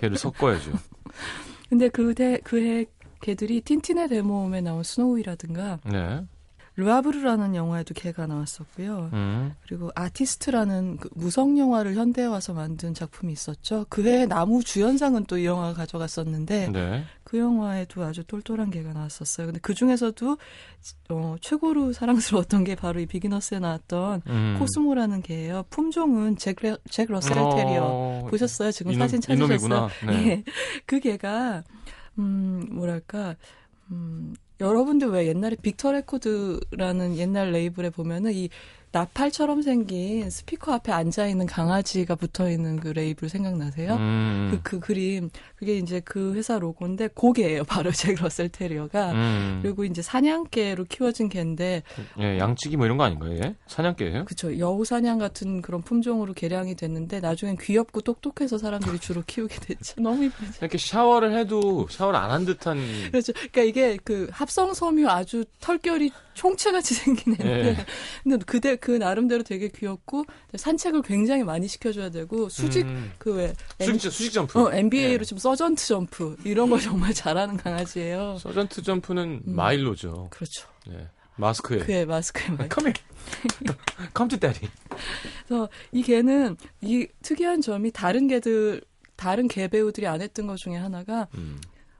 개를 0.00 0.18
섞어야죠. 0.18 0.72
근데 1.68 1.88
그해 1.88 2.38
그해 2.44 2.86
개들이 3.22 3.60
틴틴의 3.60 4.08
데모음에 4.08 4.60
나온 4.60 4.82
스노우이라든가 4.82 5.80
네. 5.84 6.24
르아브르라는 6.76 7.54
영화에도 7.54 7.94
개가 7.94 8.26
나왔었고요. 8.26 9.10
음. 9.14 9.54
그리고 9.66 9.90
아티스트라는 9.94 10.98
그 10.98 11.08
무성 11.14 11.58
영화를 11.58 11.94
현대에 11.94 12.26
와서 12.26 12.52
만든 12.52 12.92
작품이 12.92 13.32
있었죠. 13.32 13.86
그해 13.88 14.26
나무 14.26 14.62
주연상은 14.62 15.24
또 15.24 15.38
이 15.38 15.46
영화가 15.46 15.72
가져갔었는데 15.74 16.68
네. 16.72 17.04
그 17.24 17.38
영화에도 17.38 18.04
아주 18.04 18.24
똘똘한 18.24 18.70
개가 18.70 18.92
나왔었어요. 18.92 19.46
근데 19.48 19.58
그 19.60 19.74
중에서도 19.74 20.36
어, 21.10 21.36
최고로 21.40 21.92
사랑스러웠던 21.94 22.64
게 22.64 22.74
바로 22.74 23.00
이 23.00 23.06
Beginners에 23.06 23.58
나왔던 23.58 24.22
음. 24.26 24.56
코스모라는 24.58 25.22
개예요. 25.22 25.64
품종은 25.70 26.36
잭, 26.36 26.56
레- 26.62 26.76
잭 26.90 27.10
러셀 27.10 27.34
테리어. 27.34 27.82
어, 27.84 28.26
보셨어요? 28.28 28.70
지금 28.70 28.92
이놈- 28.92 29.00
사진 29.00 29.20
찾으셨어요? 29.20 29.46
이놈이구나. 29.56 29.88
네. 30.06 30.28
예. 30.28 30.44
그 30.86 31.00
개가 31.00 31.64
음 32.18 32.66
뭐랄까 32.70 33.34
음 33.90 34.34
여러분들 34.60 35.08
왜 35.08 35.26
옛날에 35.26 35.56
빅터 35.56 35.92
레코드라는 35.92 37.16
옛날 37.16 37.52
레이블에 37.52 37.90
보면은 37.90 38.32
이 38.32 38.48
나팔처럼 38.92 39.62
생긴 39.62 40.30
스피커 40.30 40.72
앞에 40.72 40.92
앉아 40.92 41.26
있는 41.26 41.46
강아지가 41.46 42.14
붙어 42.14 42.48
있는 42.48 42.78
그 42.78 42.88
레이블 42.88 43.28
생각나세요? 43.28 43.96
음. 43.96 44.48
그, 44.52 44.62
그 44.62 44.80
그림 44.80 45.28
그게 45.56 45.76
이제 45.76 46.00
그 46.04 46.34
회사 46.34 46.58
로고인데 46.58 47.08
그 47.14 47.29
개예요 47.29 47.64
바로 47.64 47.90
잭 47.90 48.14
러셀 48.20 48.48
테리어가 48.48 49.12
음. 49.12 49.58
그리고 49.62 49.84
이제 49.84 50.00
사냥개로 50.00 50.84
키워진 50.84 51.28
개인데 51.28 51.82
예, 52.20 52.38
양치기 52.38 52.76
뭐 52.76 52.86
이런 52.86 52.96
거 52.96 53.04
아닌가요? 53.04 53.32
예? 53.42 53.54
사냥개예요? 53.66 54.24
그쵸 54.24 54.56
여우 54.58 54.84
사냥 54.84 55.18
같은 55.18 55.62
그런 55.62 55.82
품종으로 55.82 56.32
개량이 56.32 56.76
됐는데 56.76 57.20
나중엔 57.20 57.58
귀엽고 57.60 58.02
똑똑해서 58.02 58.56
사람들이 58.56 58.98
주로 59.00 59.22
키우게 59.26 59.56
됐죠 59.60 60.00
너무 60.00 60.24
이쁘죠 60.24 60.52
이렇게 60.60 60.78
샤워를 60.78 61.36
해도 61.36 61.88
샤워를 61.90 62.18
안 62.18 62.36
한 62.36 62.44
듯한 62.44 62.76
그렇죠. 63.10 63.32
그러니까 63.32 63.62
이게 63.62 63.98
그 64.04 64.28
합성 64.30 64.74
섬유 64.74 65.08
아주 65.08 65.44
털결이 65.60 66.10
총채같이 66.36 66.94
생긴 66.94 67.32
애인데, 67.40 67.68
예. 67.68 67.86
근데 68.22 68.44
그대 68.44 68.76
그 68.76 68.92
나름대로 68.92 69.42
되게 69.42 69.68
귀엽고 69.68 70.24
산책을 70.54 71.02
굉장히 71.02 71.42
많이 71.42 71.66
시켜줘야 71.66 72.10
되고 72.10 72.48
수직 72.48 72.86
음. 72.86 73.12
그 73.18 73.36
왜 73.36 73.54
수직 73.80 74.12
수직 74.12 74.32
점프. 74.32 74.60
어, 74.60 74.72
NBA로 74.72 75.20
예. 75.20 75.24
지금 75.24 75.38
서전트 75.38 75.84
점프 75.84 76.36
이런 76.44 76.70
거 76.70 76.78
정말 76.78 77.12
잘하는 77.14 77.56
강아지예요. 77.56 78.38
서전트 78.38 78.82
점프는 78.82 79.42
음. 79.46 79.56
마일로죠. 79.56 80.28
그렇죠. 80.30 80.68
예. 80.90 81.08
마스크에. 81.36 81.78
그의 81.80 82.06
마스크에 82.06 82.48
막. 82.54 82.68
Come 82.72 82.92
here. 82.92 83.76
Come 84.16 84.28
to 84.28 84.38
daddy. 84.38 84.70
그래서 85.46 85.68
이 85.92 86.02
개는 86.02 86.56
이 86.80 87.06
특이한 87.22 87.60
점이 87.60 87.90
다른 87.90 88.28
개들 88.28 88.82
다른 89.16 89.48
개 89.48 89.68
배우들이 89.68 90.06
안 90.06 90.20
했던 90.22 90.46
것 90.46 90.56
중에 90.56 90.76
하나가 90.76 91.28
음. 91.34 91.58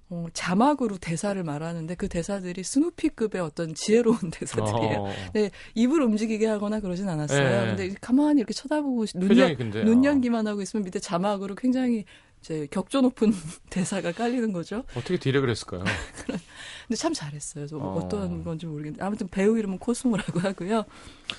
어, 0.09 0.27
자막으로 0.33 0.99
대사를 0.99 1.43
말하는데 1.43 1.95
그 1.97 2.09
대사들이 2.09 2.63
스누피급의 2.63 3.41
어떤 3.41 3.75
지혜로운 3.75 4.19
대사들이에요. 4.31 4.99
어. 4.99 5.11
네, 5.33 5.51
입을 5.75 6.01
움직이게 6.03 6.47
하거나 6.47 6.81
그러진 6.81 7.09
않았어요. 7.09 7.63
예. 7.63 7.67
근데 7.69 7.95
가만히 8.01 8.39
이렇게 8.39 8.55
쳐다보고 8.55 9.07
눈, 9.15 9.37
연, 9.37 9.57
근데 9.57 9.85
눈 9.85 10.05
어. 10.05 10.09
연기만 10.09 10.47
하고 10.47 10.63
있으면 10.63 10.85
밑에 10.85 11.01
자막으로 11.01 11.57
굉장히 11.57 11.97
이 11.99 12.05
제 12.43 12.67
격조 12.71 13.01
높은 13.01 13.33
대사가 13.71 14.13
깔리는 14.13 14.53
거죠. 14.53 14.85
어떻게 14.95 15.19
디렉을 15.19 15.51
했을까요? 15.51 15.83
근데 16.87 16.97
참 16.97 17.13
잘했어요. 17.13 17.67
저 17.67 17.77
어. 17.79 17.95
어떤 17.97 18.45
건지 18.45 18.67
모르겠는데 18.67 19.05
아무튼 19.05 19.27
배우 19.29 19.59
이름은 19.59 19.79
코스모라고 19.79 20.39
하고요. 20.41 20.85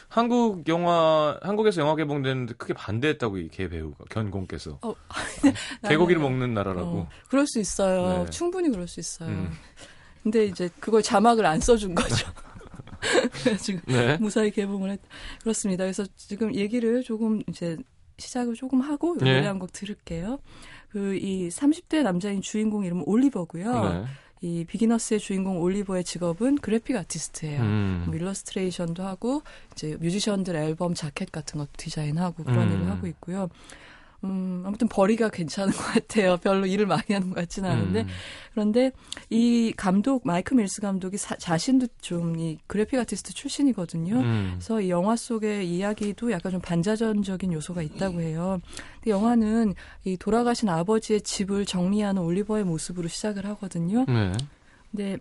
한국 0.10 0.68
영화 0.68 1.40
한국에서 1.42 1.80
영화 1.82 1.96
개봉되는데 1.96 2.56
크게 2.56 2.74
반대했다고 2.74 3.38
이 3.38 3.48
개 3.50 3.70
배우가 3.70 4.04
견공께서 4.10 4.80
어, 4.82 4.94
개고기를 5.88 6.22
나는- 6.22 6.24
먹는 6.24 6.54
나라라고. 6.54 6.90
어, 7.00 7.10
그럴 7.30 7.48
수 7.48 7.60
있어요. 7.60 8.26
네. 8.26 8.30
충분히 8.30 8.70
그럴 8.70 8.88
수 8.90 9.00
있어요. 9.00 9.30
음. 9.30 9.52
근데 10.24 10.46
이제 10.46 10.70
그걸 10.82 11.02
자막을 11.02 11.46
안 11.46 11.62
써준 11.62 11.96
거죠. 11.96 12.28
그래가지고 13.44 13.80
네. 13.86 14.18
무사히 14.18 14.52
개봉을 14.52 14.90
했. 14.92 15.00
그렇습니다. 15.42 15.86
그래서 15.86 16.04
지금 16.18 16.54
얘기를 16.54 17.02
조금 17.04 17.42
이제 17.48 17.78
시작을 18.18 18.56
조금 18.56 18.82
하고 18.82 19.16
네. 19.20 19.34
노래 19.36 19.46
한 19.48 19.60
곡 19.60 19.72
들을게요. 19.74 20.40
그 20.90 21.16
이 21.16 21.50
30대 21.50 22.02
남자인 22.04 22.42
주인공 22.42 22.84
이름은 22.86 23.04
올리버고요. 23.06 23.90
네. 23.90 24.06
이 24.42 24.66
Beginners의 24.66 25.20
주인공 25.20 25.60
올리버의 25.62 26.04
직업은 26.04 26.58
그래픽 26.58 26.96
아티스트예요. 26.96 27.62
음. 27.62 28.04
뭐 28.08 28.16
일러스트레이션도 28.16 29.04
하고 29.04 29.42
이제 29.74 29.98
뮤지션들 30.00 30.56
앨범 30.56 30.94
자켓 30.94 31.32
같은 31.32 31.58
것도 31.60 31.72
디자인하고 31.78 32.44
그런 32.44 32.70
음. 32.72 32.74
일을 32.76 32.90
하고 32.92 33.08
있고요. 33.08 33.50
음, 34.24 34.64
아무튼 34.66 34.88
벌이가 34.88 35.30
괜찮은 35.30 35.72
것 35.74 35.80
같아요. 35.94 36.38
별로 36.38 36.66
일을 36.66 36.88
많이 36.88 37.04
하는 37.10 37.30
것 37.30 37.36
같지는 37.36 37.70
않은데 37.70 38.02
음. 38.02 38.08
그런데 38.52 38.92
이 39.30 39.72
감독 39.78 40.24
마이크 40.26 40.56
밀스 40.56 40.82
감독이 40.82 41.18
사- 41.18 41.36
자신도 41.36 41.88
좀 42.02 42.40
이 42.40 42.58
그래픽 42.68 43.00
아티스트 43.00 43.34
출신이거든요. 43.34 44.16
음. 44.16 44.50
그래서 44.56 44.82
이 44.82 44.90
영화 44.90 45.16
속의 45.16 45.70
이야기도 45.70 46.32
약간 46.32 46.52
좀 46.52 46.62
반자전적인 46.62 47.54
요소가 47.54 47.82
있다고 47.84 48.22
해요. 48.22 48.60
근데 48.96 49.12
영화는 49.12 49.76
이 50.06 50.18
돌아가신 50.18 50.68
아버지의 50.70 51.22
집을 51.22 51.66
정리하는 51.66 52.22
올리버의 52.22 52.64
모습으로 52.64 53.08
시작을 53.08 53.46
하거든요. 53.46 54.04
네. 54.08 54.32
근데 54.92 55.18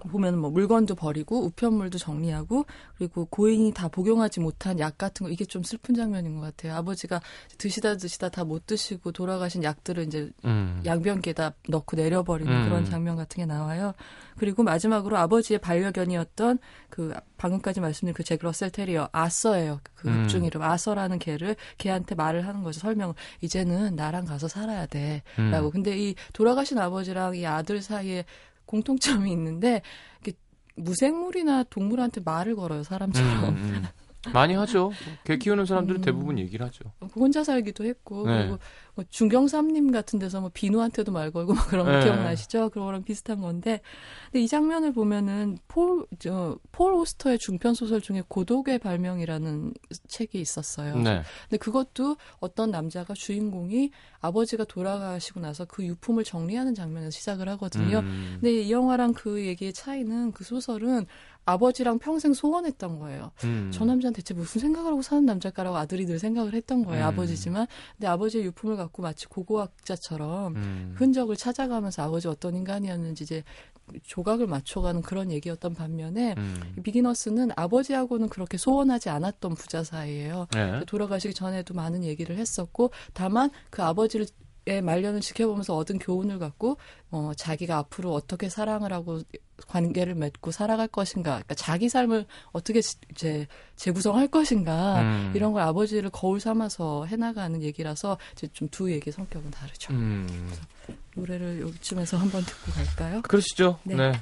보면 0.00 0.38
뭐 0.38 0.50
물건도 0.50 0.94
버리고 0.94 1.44
우편물도 1.44 1.98
정리하고 1.98 2.66
그리고 2.96 3.24
고인이 3.26 3.72
다 3.72 3.88
복용하지 3.88 4.40
못한 4.40 4.78
약 4.78 4.98
같은 4.98 5.24
거 5.26 5.30
이게 5.30 5.44
좀 5.44 5.62
슬픈 5.62 5.94
장면인 5.94 6.36
것 6.36 6.40
같아요. 6.42 6.74
아버지가 6.74 7.20
드시다 7.58 7.96
드시다 7.96 8.28
다 8.28 8.44
못 8.48 8.66
드시고 8.66 9.12
돌아가신 9.12 9.62
약들을 9.62 10.04
이제 10.04 10.30
음. 10.44 10.80
양변기에다 10.84 11.52
넣고 11.68 11.96
내려버리는 11.96 12.50
음. 12.50 12.64
그런 12.64 12.84
장면 12.86 13.14
같은 13.16 13.36
게 13.42 13.46
나와요. 13.46 13.92
그리고 14.38 14.62
마지막으로 14.62 15.16
아버지의 15.18 15.58
반려견이었던 15.58 16.58
그 16.88 17.12
방금까지 17.36 17.80
말씀드린 17.80 18.14
그 18.14 18.22
잭 18.22 18.42
러셀 18.42 18.70
테리어 18.70 19.08
아서예요. 19.12 19.80
그 19.94 20.08
음. 20.08 20.22
극중 20.22 20.44
이름 20.44 20.62
아서라는 20.62 21.18
개를 21.18 21.56
걔한테 21.78 22.14
말을 22.14 22.46
하는 22.46 22.62
거죠. 22.62 22.80
설명을 22.80 23.14
이제는 23.40 23.96
나랑 23.96 24.24
가서 24.24 24.48
살아야 24.48 24.86
돼라고. 24.86 25.66
음. 25.66 25.70
근데 25.70 25.98
이 25.98 26.14
돌아가신 26.32 26.78
아버지랑 26.78 27.36
이 27.36 27.44
아들 27.46 27.82
사이에 27.82 28.24
공통점이 28.68 29.32
있는데 29.32 29.82
이게 30.20 30.32
무생물이나 30.76 31.64
동물한테 31.64 32.20
말을 32.24 32.54
걸어요 32.54 32.84
사람처럼. 32.84 33.44
음, 33.48 33.54
음. 33.56 33.84
많이 34.32 34.54
하죠. 34.54 34.92
개 35.24 35.38
키우는 35.38 35.64
사람들은 35.64 36.00
음. 36.00 36.04
대부분 36.04 36.38
얘기를 36.38 36.64
하죠. 36.66 36.92
혼자 37.16 37.42
살기도 37.42 37.84
했고 37.84 38.26
네. 38.26 38.38
그리고 38.38 38.58
뭐 38.98 39.04
중경삼림 39.10 39.92
같은 39.92 40.18
데서 40.18 40.40
뭐 40.40 40.50
비누한테도 40.52 41.12
말 41.12 41.30
걸고 41.30 41.54
막 41.54 41.68
그런 41.68 41.86
거 41.86 41.92
네. 41.92 42.02
기억나시죠? 42.02 42.70
그런 42.70 42.86
거랑 42.86 43.04
비슷한 43.04 43.40
건데 43.40 43.80
근데 44.24 44.42
이 44.42 44.48
장면을 44.48 44.92
보면은 44.92 45.56
폴, 45.68 46.04
저, 46.18 46.58
폴 46.72 46.94
오스터의 46.94 47.38
중편 47.38 47.74
소설 47.74 48.00
중에 48.00 48.24
고독의 48.26 48.80
발명이라는 48.80 49.72
책이 50.08 50.40
있었어요. 50.40 50.96
네. 50.96 51.22
근데 51.48 51.58
그것도 51.58 52.16
어떤 52.40 52.72
남자가 52.72 53.14
주인공이 53.14 53.92
아버지가 54.20 54.64
돌아가시고 54.64 55.38
나서 55.38 55.64
그 55.64 55.84
유품을 55.84 56.24
정리하는 56.24 56.74
장면에서 56.74 57.10
시작을 57.10 57.48
하거든요. 57.50 58.00
음. 58.00 58.38
근데 58.40 58.62
이 58.62 58.72
영화랑 58.72 59.12
그 59.12 59.46
얘기의 59.46 59.72
차이는 59.72 60.32
그 60.32 60.42
소설은 60.42 61.06
아버지랑 61.44 61.98
평생 61.98 62.34
소원했던 62.34 62.98
거예요. 62.98 63.30
음. 63.44 63.70
저 63.72 63.86
남자는 63.86 64.12
대체 64.12 64.34
무슨 64.34 64.60
생각을 64.60 64.92
하고 64.92 65.00
사는 65.00 65.24
남자일까라고 65.24 65.78
아들이 65.78 66.04
늘 66.04 66.18
생각을 66.18 66.52
했던 66.52 66.84
거예요. 66.84 67.04
음. 67.04 67.08
아버지지만. 67.08 67.66
근데 67.96 68.06
아버지의 68.06 68.44
유품을 68.44 68.76
갖고 68.76 68.87
마치 68.96 69.26
고고학자처럼 69.26 70.56
음. 70.56 70.94
흔적을 70.96 71.36
찾아가면서 71.36 72.02
아버지 72.02 72.28
어떤 72.28 72.56
인간이었는지 72.56 73.24
이제 73.24 73.44
조각을 74.04 74.46
맞춰가는 74.46 75.02
그런 75.02 75.30
얘기였던 75.30 75.74
반면에 75.74 76.34
음. 76.36 76.74
이 76.76 76.80
비기너스는 76.82 77.50
아버지하고는 77.56 78.28
그렇게 78.28 78.58
소원하지 78.58 79.08
않았던 79.08 79.54
부자 79.54 79.84
사이예요. 79.84 80.46
네. 80.52 80.84
돌아가시기 80.86 81.34
전에도 81.34 81.74
많은 81.74 82.04
얘기를 82.04 82.36
했었고 82.36 82.90
다만 83.14 83.50
그 83.70 83.82
아버지를 83.82 84.26
의 84.66 84.82
말년을 84.82 85.22
지켜보면서 85.22 85.74
얻은 85.74 85.98
교훈을 85.98 86.38
갖고 86.38 86.76
어, 87.10 87.32
자기가 87.34 87.78
앞으로 87.78 88.12
어떻게 88.12 88.50
사랑을 88.50 88.92
하고 88.92 89.22
관계를 89.66 90.14
맺고 90.14 90.50
살아갈 90.50 90.88
것인가, 90.88 91.32
그러니까 91.32 91.54
자기 91.54 91.88
삶을 91.88 92.26
어떻게 92.52 92.80
지- 92.80 92.96
이제 93.10 93.46
재구성할 93.76 94.28
것인가 94.28 95.00
음. 95.02 95.32
이런 95.34 95.52
걸 95.52 95.62
아버지를 95.62 96.10
거울 96.10 96.40
삼아서 96.40 97.04
해나가는 97.06 97.60
얘기라서 97.62 98.18
이제 98.32 98.46
좀 98.52 98.68
두 98.70 98.90
얘기 98.92 99.10
성격은 99.10 99.50
다르죠. 99.50 99.92
음. 99.92 100.50
노래를 101.14 101.60
여기쯤에서 101.60 102.16
한번 102.16 102.42
듣고 102.44 102.72
갈까요? 102.72 103.22
그러시죠. 103.22 103.78
네. 103.82 103.96
네. 103.96 104.12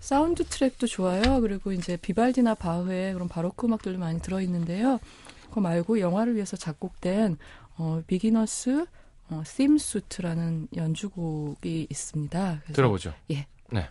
사운드 0.00 0.44
트랙도 0.44 0.86
좋아요. 0.86 1.40
그리고 1.40 1.72
이제 1.72 1.96
비발디나 1.96 2.54
바흐의 2.54 3.12
그런 3.14 3.28
바로크 3.28 3.66
음악들도 3.66 3.98
많이 3.98 4.20
들어 4.20 4.40
있는데요. 4.40 4.98
그거 5.48 5.60
말고 5.60 6.00
영화를 6.00 6.34
위해서 6.34 6.56
작곡된 6.56 7.36
어, 7.76 8.02
비기너스 8.06 8.86
어, 9.28 9.42
심수트라는 9.44 10.68
연주곡이 10.76 11.88
있습니다. 11.90 12.58
그래서 12.62 12.72
들어보죠. 12.74 13.12
예. 13.30 13.46
네. 13.70 13.88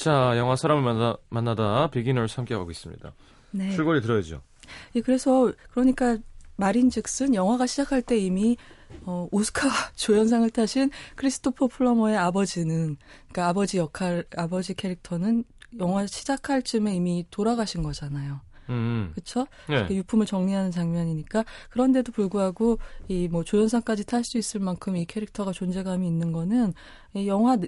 자, 0.00 0.32
영화 0.38 0.56
사람을 0.56 0.82
만나, 0.82 1.14
만나다 1.28 1.90
비기너를 1.90 2.26
함께하고 2.26 2.70
있습니다. 2.70 3.12
네. 3.50 3.70
줄거리 3.72 4.00
들어야죠. 4.00 4.40
예, 4.94 5.02
그래서 5.02 5.52
그러니까 5.72 6.16
말인즉슨 6.56 7.34
영화가 7.34 7.66
시작할 7.66 8.00
때 8.00 8.16
이미 8.16 8.56
어, 9.02 9.28
오스카 9.30 9.68
조연상을 9.96 10.48
타신 10.50 10.90
크리스토퍼 11.16 11.66
플러머의 11.68 12.16
아버지는 12.16 12.96
그러니까 13.28 13.48
아버지 13.48 13.76
역할 13.76 14.24
아버지 14.36 14.72
캐릭터는 14.72 15.44
영화 15.78 16.06
시작할 16.06 16.62
쯤에 16.62 16.94
이미 16.94 17.26
돌아가신 17.30 17.82
거잖아요. 17.82 18.40
음. 18.70 19.10
그렇죠? 19.14 19.46
네. 19.68 19.86
유품을 19.90 20.24
정리하는 20.24 20.70
장면이니까 20.70 21.44
그런데도 21.70 22.12
불구하고 22.12 22.78
이 23.08 23.28
뭐 23.30 23.44
조연상까지 23.44 24.06
탈 24.06 24.24
수 24.24 24.38
있을 24.38 24.60
만큼 24.60 24.96
이 24.96 25.04
캐릭터가 25.04 25.52
존재감이 25.52 26.06
있는 26.06 26.32
거는 26.32 26.72
이 27.14 27.26
영화 27.28 27.58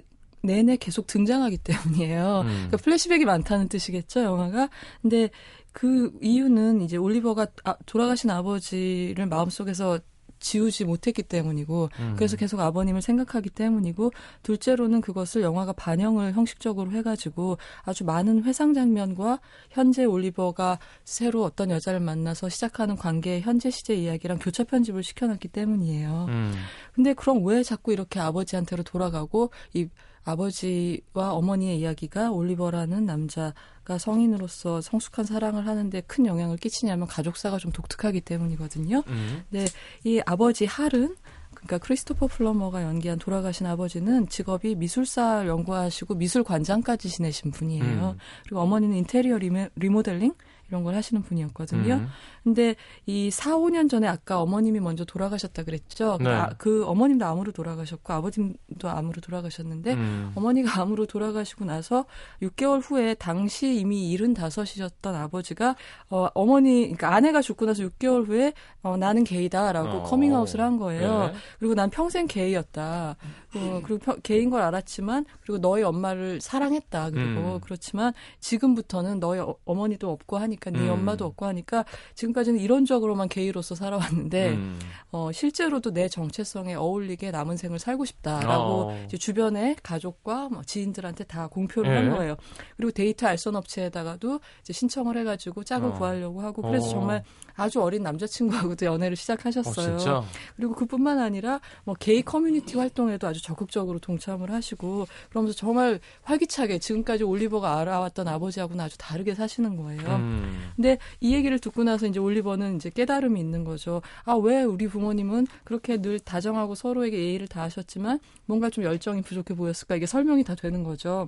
내- 0.43 0.55
내내 0.57 0.77
계속 0.77 1.07
등장하기 1.07 1.57
때문이에요. 1.59 2.41
음. 2.41 2.47
그러니까 2.47 2.77
플래시백이 2.77 3.25
많다는 3.25 3.69
뜻이겠죠, 3.69 4.21
영화가. 4.23 4.69
근데 5.01 5.29
그 5.71 6.11
이유는 6.21 6.81
이제 6.81 6.97
올리버가 6.97 7.47
아- 7.63 7.75
돌아가신 7.85 8.29
아버지를 8.29 9.25
마음속에서 9.25 9.99
지우지 10.39 10.83
못했기 10.83 11.23
때문이고 11.23 11.87
음. 11.99 12.13
그래서 12.17 12.35
계속 12.35 12.59
아버님을 12.59 13.01
생각하기 13.01 13.49
때문이고 13.51 14.11
둘째로는 14.43 14.99
그것을 14.99 15.41
영화가 15.41 15.71
반영을 15.71 16.33
형식적으로 16.33 16.91
해가지고 16.91 17.57
아주 17.83 18.03
많은 18.03 18.43
회상 18.43 18.73
장면과 18.73 19.39
현재 19.69 20.03
올리버가 20.03 20.79
새로 21.05 21.43
어떤 21.45 21.71
여자를 21.71 22.01
만나서 22.01 22.49
시작하는 22.49 22.97
관계의 22.97 23.41
현재 23.41 23.71
시제 23.71 23.95
이야기랑 23.95 24.39
교차 24.39 24.65
편집을 24.65 25.01
시켜놨기 25.01 25.47
때문이에요. 25.47 26.25
음. 26.27 26.53
근데 26.93 27.13
그럼 27.13 27.45
왜 27.45 27.63
자꾸 27.63 27.93
이렇게 27.93 28.19
아버지한테로 28.19 28.83
돌아가고 28.83 29.49
이 29.73 29.87
아버지와 30.23 31.33
어머니의 31.33 31.79
이야기가 31.79 32.31
올리버라는 32.31 33.05
남자가 33.05 33.97
성인으로서 33.97 34.81
성숙한 34.81 35.25
사랑을 35.25 35.67
하는데 35.67 36.01
큰 36.01 36.25
영향을 36.25 36.57
끼치냐면 36.57 37.07
가족사가 37.07 37.57
좀 37.57 37.71
독특하기 37.71 38.21
때문이거든요. 38.21 39.03
음. 39.07 39.43
네, 39.49 39.65
이 40.03 40.21
아버지 40.25 40.65
할은 40.65 41.15
그러니까 41.53 41.77
크리스토퍼 41.79 42.27
플러머가 42.27 42.83
연기한 42.83 43.19
돌아가신 43.19 43.65
아버지는 43.67 44.27
직업이 44.27 44.75
미술사 44.75 45.47
연구하시고 45.47 46.15
미술 46.15 46.43
관장까지 46.43 47.09
지내신 47.09 47.51
분이에요. 47.51 48.11
음. 48.11 48.17
그리고 48.43 48.61
어머니는 48.61 48.97
인테리어 48.97 49.37
리메, 49.37 49.69
리모델링 49.75 50.33
이런 50.73 50.83
걸 50.83 50.95
하시는 50.95 51.21
분이었거든요. 51.21 51.93
음. 51.93 52.07
근데 52.43 52.75
이 53.05 53.29
4, 53.29 53.57
5년 53.57 53.87
전에 53.87 54.07
아까 54.07 54.41
어머님이 54.41 54.79
먼저 54.79 55.05
돌아가셨다 55.05 55.63
그랬죠. 55.63 56.17
네. 56.19 56.29
아, 56.29 56.49
그 56.57 56.83
어머님도 56.87 57.23
암으로 57.23 57.51
돌아가셨고 57.51 58.11
아버님도 58.11 58.89
암으로 58.89 59.21
돌아가셨는데 59.21 59.93
음. 59.93 60.31
어머니가 60.33 60.63
암으로 60.81 61.05
돌아가시고 61.05 61.65
나서 61.65 62.05
6개월 62.41 62.81
후에 62.83 63.13
당시 63.13 63.75
이미 63.79 64.17
75이셨던 64.17 65.13
아버지가 65.13 65.75
어, 66.09 66.27
어머니 66.33 66.81
그러니까 66.81 67.13
아내가 67.13 67.41
죽고 67.43 67.67
나서 67.67 67.83
6개월 67.83 68.27
후에 68.27 68.53
어, 68.81 68.97
나는 68.97 69.23
게이다라고 69.23 69.89
어. 69.99 70.03
커밍아웃을 70.03 70.59
한 70.59 70.77
거예요. 70.77 71.27
네. 71.27 71.33
그리고 71.59 71.75
난 71.75 71.91
평생 71.91 72.25
게이였다. 72.25 73.15
어, 73.55 73.81
그리고 73.85 73.99
평- 73.99 74.19
게이인 74.23 74.49
걸 74.49 74.61
알았지만 74.63 75.25
그리고 75.41 75.59
너희 75.61 75.83
엄마를 75.83 76.41
사랑했다. 76.41 77.11
그리고 77.11 77.41
음. 77.55 77.59
그렇지만 77.61 78.11
지금부터는 78.39 79.19
너희 79.19 79.39
어, 79.39 79.55
어머니도 79.65 80.09
없고 80.11 80.37
하니까 80.37 80.62
네 80.71 80.87
음. 80.87 80.93
엄마도 80.93 81.25
없고 81.25 81.45
하니까 81.45 81.85
지금까지는 82.15 82.59
이론적으로만 82.59 83.29
게이로서 83.29 83.75
살아왔는데 83.75 84.49
음. 84.51 84.79
어, 85.11 85.31
실제로도 85.31 85.91
내 85.91 86.07
정체성에 86.07 86.75
어울리게 86.75 87.31
남은 87.31 87.57
생을 87.57 87.79
살고 87.79 88.05
싶다라고 88.05 88.63
어. 88.63 89.03
이제 89.05 89.17
주변에 89.17 89.75
가족과 89.83 90.49
뭐 90.49 90.63
지인들한테 90.63 91.25
다 91.25 91.47
공표를 91.47 91.91
예. 91.91 91.95
한 91.95 92.09
거예요. 92.11 92.35
그리고 92.77 92.91
데이트 92.91 93.25
알선 93.25 93.55
업체에다가도 93.55 94.39
이제 94.61 94.73
신청을 94.73 95.17
해가지고 95.17 95.63
짝을 95.63 95.89
어. 95.89 95.93
구하려고 95.93 96.41
하고 96.41 96.61
그래서 96.61 96.87
어. 96.87 96.89
정말 96.89 97.23
아주 97.55 97.81
어린 97.81 98.03
남자친구하고도 98.03 98.85
연애를 98.85 99.13
어, 99.13 99.15
시작하셨어요. 99.15 99.97
진짜? 99.97 100.23
그리고 100.55 100.73
그뿐만 100.73 101.19
아니라 101.19 101.59
뭐 101.83 101.95
게이 101.95 102.23
커뮤니티 102.23 102.77
활동에도 102.77 103.27
아주 103.27 103.41
적극적으로 103.41 103.99
동참을 103.99 104.51
하시고 104.51 105.07
그러면서 105.29 105.55
정말 105.55 105.99
활기차게 106.23 106.79
지금까지 106.79 107.23
올리버가 107.23 107.77
알아왔던 107.79 108.27
아버지하고는 108.27 108.83
아주 108.83 108.97
다르게 108.97 109.35
사시는 109.35 109.75
거예요. 109.77 110.15
음. 110.15 110.52
근데 110.75 110.97
이 111.19 111.33
얘기를 111.33 111.59
듣고 111.59 111.83
나서 111.83 112.07
이제 112.07 112.19
올리버는 112.19 112.75
이제 112.77 112.89
깨달음이 112.89 113.39
있는 113.39 113.63
거죠. 113.63 114.01
아, 114.25 114.33
왜 114.33 114.63
우리 114.63 114.87
부모님은 114.87 115.47
그렇게 115.63 116.01
늘 116.01 116.19
다정하고 116.19 116.75
서로에게 116.75 117.17
예의를 117.17 117.47
다하셨지만 117.47 118.19
뭔가 118.45 118.69
좀 118.69 118.83
열정이 118.83 119.21
부족해 119.21 119.53
보였을까? 119.55 119.95
이게 119.95 120.05
설명이 120.05 120.43
다 120.43 120.55
되는 120.55 120.83
거죠. 120.83 121.27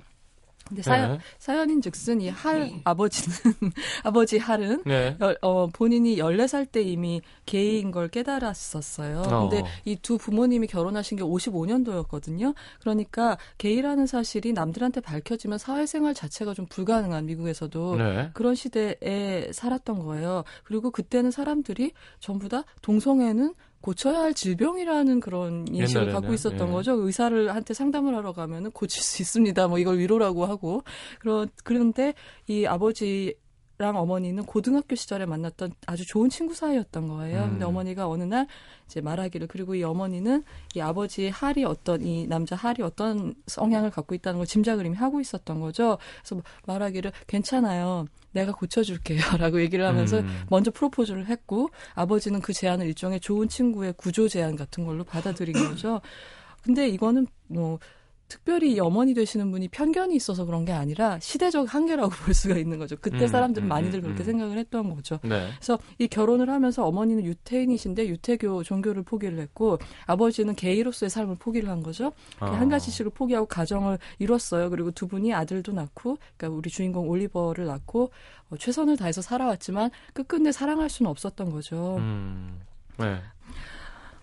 근데 0.68 0.82
사연, 0.82 1.12
네. 1.12 1.18
사연인 1.38 1.80
즉슨 1.80 2.20
이 2.20 2.28
할 2.28 2.72
아버지는, 2.84 3.36
아버지 4.02 4.36
할은 4.38 4.82
네. 4.84 5.16
열- 5.20 5.38
어, 5.42 5.68
본인이 5.68 6.16
14살 6.16 6.70
때 6.72 6.82
이미 6.82 7.20
게이인 7.46 7.90
걸 7.92 8.08
깨달았었어요. 8.08 9.22
어. 9.26 9.48
근데 9.48 9.64
이 9.84 9.96
두 10.02 10.18
부모님이 10.18 10.66
결혼하신 10.66 11.16
게 11.18 11.24
55년도였거든요. 11.24 12.54
그러니까 12.80 13.38
게이라는 13.58 14.06
사실이 14.06 14.52
남들한테 14.52 15.00
밝혀지면 15.00 15.58
사회생활 15.58 16.14
자체가 16.14 16.54
좀 16.54 16.66
불가능한 16.66 17.26
미국에서도 17.26 17.96
네. 17.96 18.30
그런 18.34 18.54
시대에 18.54 19.50
살았던 19.52 20.00
거예요. 20.00 20.44
그리고 20.64 20.90
그때는 20.90 21.30
사람들이 21.30 21.92
전부 22.20 22.48
다 22.48 22.62
동성애는 22.82 23.54
고쳐야 23.86 24.18
할 24.18 24.34
질병이라는 24.34 25.20
그런 25.20 25.64
인식을 25.68 26.10
갖고 26.10 26.34
있었던 26.34 26.68
예. 26.68 26.72
거죠. 26.72 26.94
의사를 26.94 27.54
한테 27.54 27.72
상담을 27.72 28.16
하러 28.16 28.32
가면은 28.32 28.72
고칠 28.72 29.00
수 29.00 29.22
있습니다. 29.22 29.68
뭐 29.68 29.78
이걸 29.78 29.98
위로라고 29.98 30.44
하고 30.44 30.82
그런 31.20 31.48
그런데 31.62 32.14
이 32.48 32.66
아버지 32.66 33.36
랑 33.78 33.96
어머니는 33.96 34.44
고등학교 34.44 34.96
시절에 34.96 35.26
만났던 35.26 35.72
아주 35.86 36.06
좋은 36.06 36.30
친구 36.30 36.54
사이였던 36.54 37.08
거예요. 37.08 37.44
음. 37.44 37.50
근데 37.50 37.64
어머니가 37.66 38.08
어느 38.08 38.22
날 38.22 38.46
이제 38.86 39.02
말하기를 39.02 39.48
그리고 39.48 39.74
이 39.74 39.82
어머니는 39.82 40.44
이 40.74 40.80
아버지 40.80 41.28
할이 41.28 41.64
어떤 41.64 42.02
이 42.02 42.26
남자 42.26 42.56
할이 42.56 42.82
어떤 42.82 43.34
성향을 43.46 43.90
갖고 43.90 44.14
있다는 44.14 44.38
걸 44.38 44.46
짐작을 44.46 44.86
이미 44.86 44.96
하고 44.96 45.20
있었던 45.20 45.60
거죠. 45.60 45.98
그래서 46.22 46.42
말하기를 46.66 47.12
괜찮아요. 47.26 48.06
내가 48.32 48.52
고쳐줄게요라고 48.52 49.60
얘기를 49.60 49.86
하면서 49.86 50.20
음. 50.20 50.44
먼저 50.48 50.70
프로포즈를 50.70 51.26
했고 51.26 51.68
아버지는 51.94 52.40
그 52.40 52.54
제안을 52.54 52.86
일종의 52.86 53.20
좋은 53.20 53.48
친구의 53.48 53.94
구조 53.98 54.26
제안 54.28 54.56
같은 54.56 54.86
걸로 54.86 55.04
받아들인 55.04 55.52
거죠. 55.52 56.00
근데 56.62 56.88
이거는 56.88 57.26
뭐 57.46 57.78
특별히 58.28 58.72
이 58.72 58.80
어머니 58.80 59.14
되시는 59.14 59.50
분이 59.50 59.68
편견이 59.68 60.14
있어서 60.16 60.44
그런 60.44 60.64
게 60.64 60.72
아니라 60.72 61.18
시대적 61.20 61.72
한계라고 61.72 62.10
볼 62.24 62.34
수가 62.34 62.56
있는 62.56 62.78
거죠. 62.78 62.96
그때 63.00 63.22
음, 63.22 63.28
사람들은 63.28 63.66
음, 63.66 63.68
많이들 63.68 64.00
음, 64.00 64.02
그렇게 64.02 64.22
음. 64.22 64.24
생각을 64.24 64.58
했던 64.58 64.94
거죠. 64.94 65.18
네. 65.22 65.48
그래서 65.56 65.78
이 65.98 66.06
결혼을 66.08 66.50
하면서 66.50 66.84
어머니는 66.86 67.24
유태인이신데 67.24 68.08
유태교 68.08 68.62
종교를 68.62 69.02
포기를 69.02 69.38
했고 69.38 69.78
아버지는 70.06 70.54
게이로서의 70.54 71.10
삶을 71.10 71.36
포기를 71.36 71.68
한 71.68 71.82
거죠. 71.82 72.12
어. 72.40 72.46
한 72.46 72.68
가지씩을 72.68 73.10
포기하고 73.10 73.46
가정을 73.46 73.98
이뤘어요. 74.18 74.70
그리고 74.70 74.90
두 74.90 75.06
분이 75.06 75.32
아들도 75.32 75.72
낳고, 75.72 76.18
그러니까 76.36 76.56
우리 76.56 76.70
주인공 76.70 77.08
올리버를 77.08 77.66
낳고 77.66 78.10
어, 78.50 78.56
최선을 78.56 78.96
다해서 78.96 79.22
살아왔지만 79.22 79.90
끝끝내 80.12 80.52
사랑할 80.52 80.88
수는 80.88 81.10
없었던 81.10 81.50
거죠. 81.50 81.96
음. 81.98 82.60
네. 82.98 83.20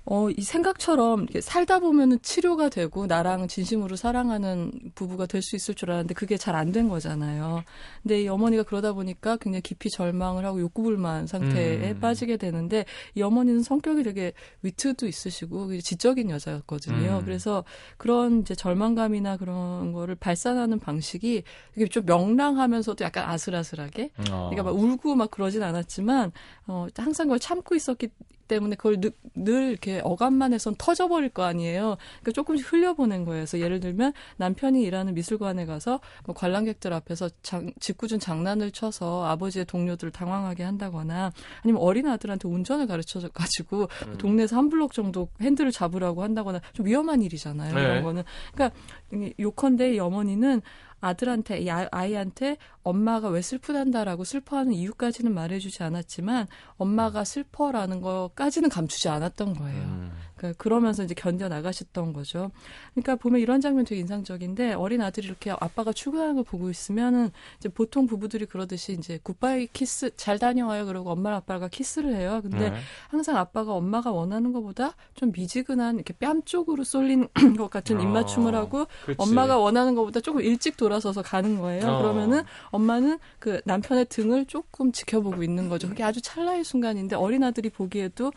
어, 0.06 0.30
이 0.30 0.42
생각처럼 0.42 1.28
살다 1.40 1.80
보면은 1.80 2.20
치료가 2.22 2.68
되고 2.68 3.08
나랑 3.08 3.48
진심으로 3.48 3.96
사랑하는 3.96 4.72
부부가 4.96 5.26
될 5.28 5.42
수 5.42 5.56
있을 5.56 5.76
줄 5.76 5.92
알았는데 5.92 6.14
그게 6.14 6.36
잘 6.38 6.56
안 6.56 6.72
된 6.74 6.90
거잖아요. 6.90 7.64
근데 8.02 8.22
이 8.24 8.28
어머니가 8.28 8.64
그러다 8.64 8.94
보니까 8.94 9.38
굉장히 9.38 9.62
깊이 9.62 9.90
절망을 9.90 10.46
하고 10.46 10.60
욕구불만 10.60 11.28
상태에 11.28 11.92
음. 11.92 12.00
빠지게 12.00 12.38
되는데 12.38 12.86
이 13.16 13.22
어머니는 13.22 13.64
성격이 13.64 14.04
되게 14.04 14.34
위트도 14.62 15.08
있으시고 15.08 15.80
지적인 15.80 16.30
여자였거든요. 16.32 17.20
음. 17.20 17.26
그래서 17.26 17.64
그런 17.98 18.42
이제 18.42 18.56
절망감이나 18.56 19.38
그런 19.38 19.92
거를 19.94 20.16
발산하는 20.16 20.80
방식이 20.80 21.44
되게 21.76 21.88
좀 21.88 22.06
명랑하면서도 22.06 23.04
약간 23.06 23.30
아슬아슬하게 23.30 24.12
어. 24.32 24.50
그러니까 24.50 24.64
막 24.64 24.76
울고 24.76 25.16
막 25.16 25.32
그러진 25.32 25.64
않았지만 25.64 26.32
어 26.68 26.88
항상 26.98 27.28
그걸 27.28 27.40
참고 27.40 27.76
있었기 27.76 28.10
때문에 28.48 28.76
그걸 28.76 29.00
늘, 29.00 29.12
늘 29.36 29.70
이렇게 29.70 30.02
어감만 30.04 30.54
해선 30.54 30.76
터져버릴 30.78 31.30
거 31.30 31.44
아니에요. 31.44 31.98
그러니까 32.22 32.32
조금씩 32.32 32.72
흘려보낸 32.72 33.26
거예요. 33.26 33.42
그래서 33.42 33.60
예를 33.60 33.80
들면 33.80 34.14
남편이 34.38 34.82
일하는 34.82 35.14
미술관에 35.14 35.66
가서 35.66 36.00
뭐 36.26 36.36
관람객들 36.36 36.94
앞에서 36.94 37.30
장, 37.42 37.72
짓궂은 37.80 38.20
장난을 38.20 38.72
쳐서 38.72 39.26
아버지의 39.26 39.66
동료들을 39.66 40.12
당황하게 40.12 40.64
한다거나 40.64 41.32
아니면 41.64 41.82
어린 41.82 42.08
아들한테 42.08 42.48
운전을 42.48 42.88
가르쳐 42.88 43.20
가지고 43.34 43.88
음. 44.08 44.18
동네에서 44.18 44.56
한 44.56 44.70
블럭 44.70 44.94
정도 44.94 45.30
핸들을 45.42 45.72
잡으라고 45.72 46.24
한다거나 46.24 46.62
좀 46.74 46.86
위험한 46.86 47.22
일이잖아요. 47.22 47.74
네. 47.74 47.82
이런 47.82 48.04
거는. 48.04 48.24
그러니까 48.54 48.78
이 49.14 49.34
요컨대 49.40 49.94
이 49.94 50.00
어머니는 50.00 50.62
아들한테 51.04 51.60
이 51.60 51.70
아- 51.70 51.90
아이한테 51.92 52.58
엄마가 52.82 53.28
왜 53.28 53.42
슬프단다라고 53.42 54.24
슬퍼하는 54.24 54.72
이유까지는 54.74 55.34
말해주지 55.34 55.84
않았지만 55.84 56.48
엄마가 56.78 57.26
슬퍼라는 57.26 58.00
것까지는 58.02 58.70
감추지 58.70 59.10
않았던 59.10 59.54
거예요. 59.54 59.84
음. 59.84 60.12
그러니까 60.44 60.58
그러면서 60.62 61.04
이제 61.04 61.14
견뎌 61.14 61.48
나가셨던 61.48 62.14
거죠. 62.14 62.52
그러니까 62.94 63.16
보면 63.16 63.40
이런 63.40 63.62
장면 63.62 63.86
되게 63.86 64.02
인상적인데 64.02 64.74
어린 64.74 65.02
아들이 65.02 65.28
이렇게 65.28 65.52
아빠가 65.52 65.94
출근하는 65.94 66.36
걸 66.36 66.44
보고 66.44 66.70
있으면은 66.70 67.32
이제 67.58 67.70
보통 67.70 68.06
부부들이 68.08 68.46
그러듯이 68.46 68.94
이제 68.94 69.20
굿바이 69.24 69.68
키스 69.68 70.16
잘 70.18 70.38
다녀와요 70.40 70.86
그러고 70.86 71.12
엄마랑 71.12 71.38
아빠가 71.38 71.70
키스를 71.70 72.14
해요. 72.16 72.42
근데 72.42 72.72
네. 72.72 72.78
항상 73.08 73.38
아빠가 73.38 73.74
엄마가 73.74 74.12
원하는 74.12 74.52
것보다 74.52 74.96
좀 75.16 75.32
미지근한 75.32 75.96
이렇게 75.96 76.14
뺨 76.14 76.44
쪽으로 76.44 76.84
쏠린 76.84 77.28
것 77.58 77.70
같은 77.70 78.02
입맞춤을 78.02 78.54
어, 78.56 78.60
하고 78.60 78.88
그치. 79.06 79.16
엄마가 79.18 79.58
원하는 79.58 79.96
것보다 79.96 80.20
조금 80.20 80.42
일찍 80.42 80.76
돌아서서 80.76 81.22
가는 81.22 81.58
거예요. 81.58 81.88
어. 81.88 82.02
그러면은 82.02 82.44
엄마는 82.72 83.20
그 83.40 83.62
남편의 83.66 84.06
등을 84.10 84.46
조금 84.46 84.92
지켜보고 84.92 85.44
있는 85.44 85.70
거죠. 85.70 85.88
그게 85.88 86.04
아주 86.04 86.22
찰나의 86.22 86.64
순간인데 86.64 87.16
어린 87.16 87.44
아들이 87.44 87.70
보기에도 87.70 88.32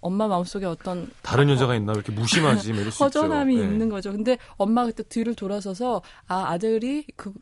엄마 0.00 0.28
마음속에 0.28 0.66
어떤 0.66 1.10
다른 1.22 1.48
여자가 1.48 1.74
있나 1.74 1.92
왜 1.92 1.98
이렇게 1.98 2.12
무심하지 2.12 2.72
뭐 2.72 2.80
이럴 2.80 2.92
수 2.92 3.04
허전함이 3.04 3.54
있죠. 3.54 3.64
네. 3.66 3.72
있는 3.72 3.88
거죠. 3.88 4.12
근데 4.12 4.38
엄마가 4.56 4.88
그때 4.88 5.02
뒤를 5.04 5.34
돌아서서 5.34 6.02
아 6.26 6.46
아들이 6.50 7.06
그 7.16 7.32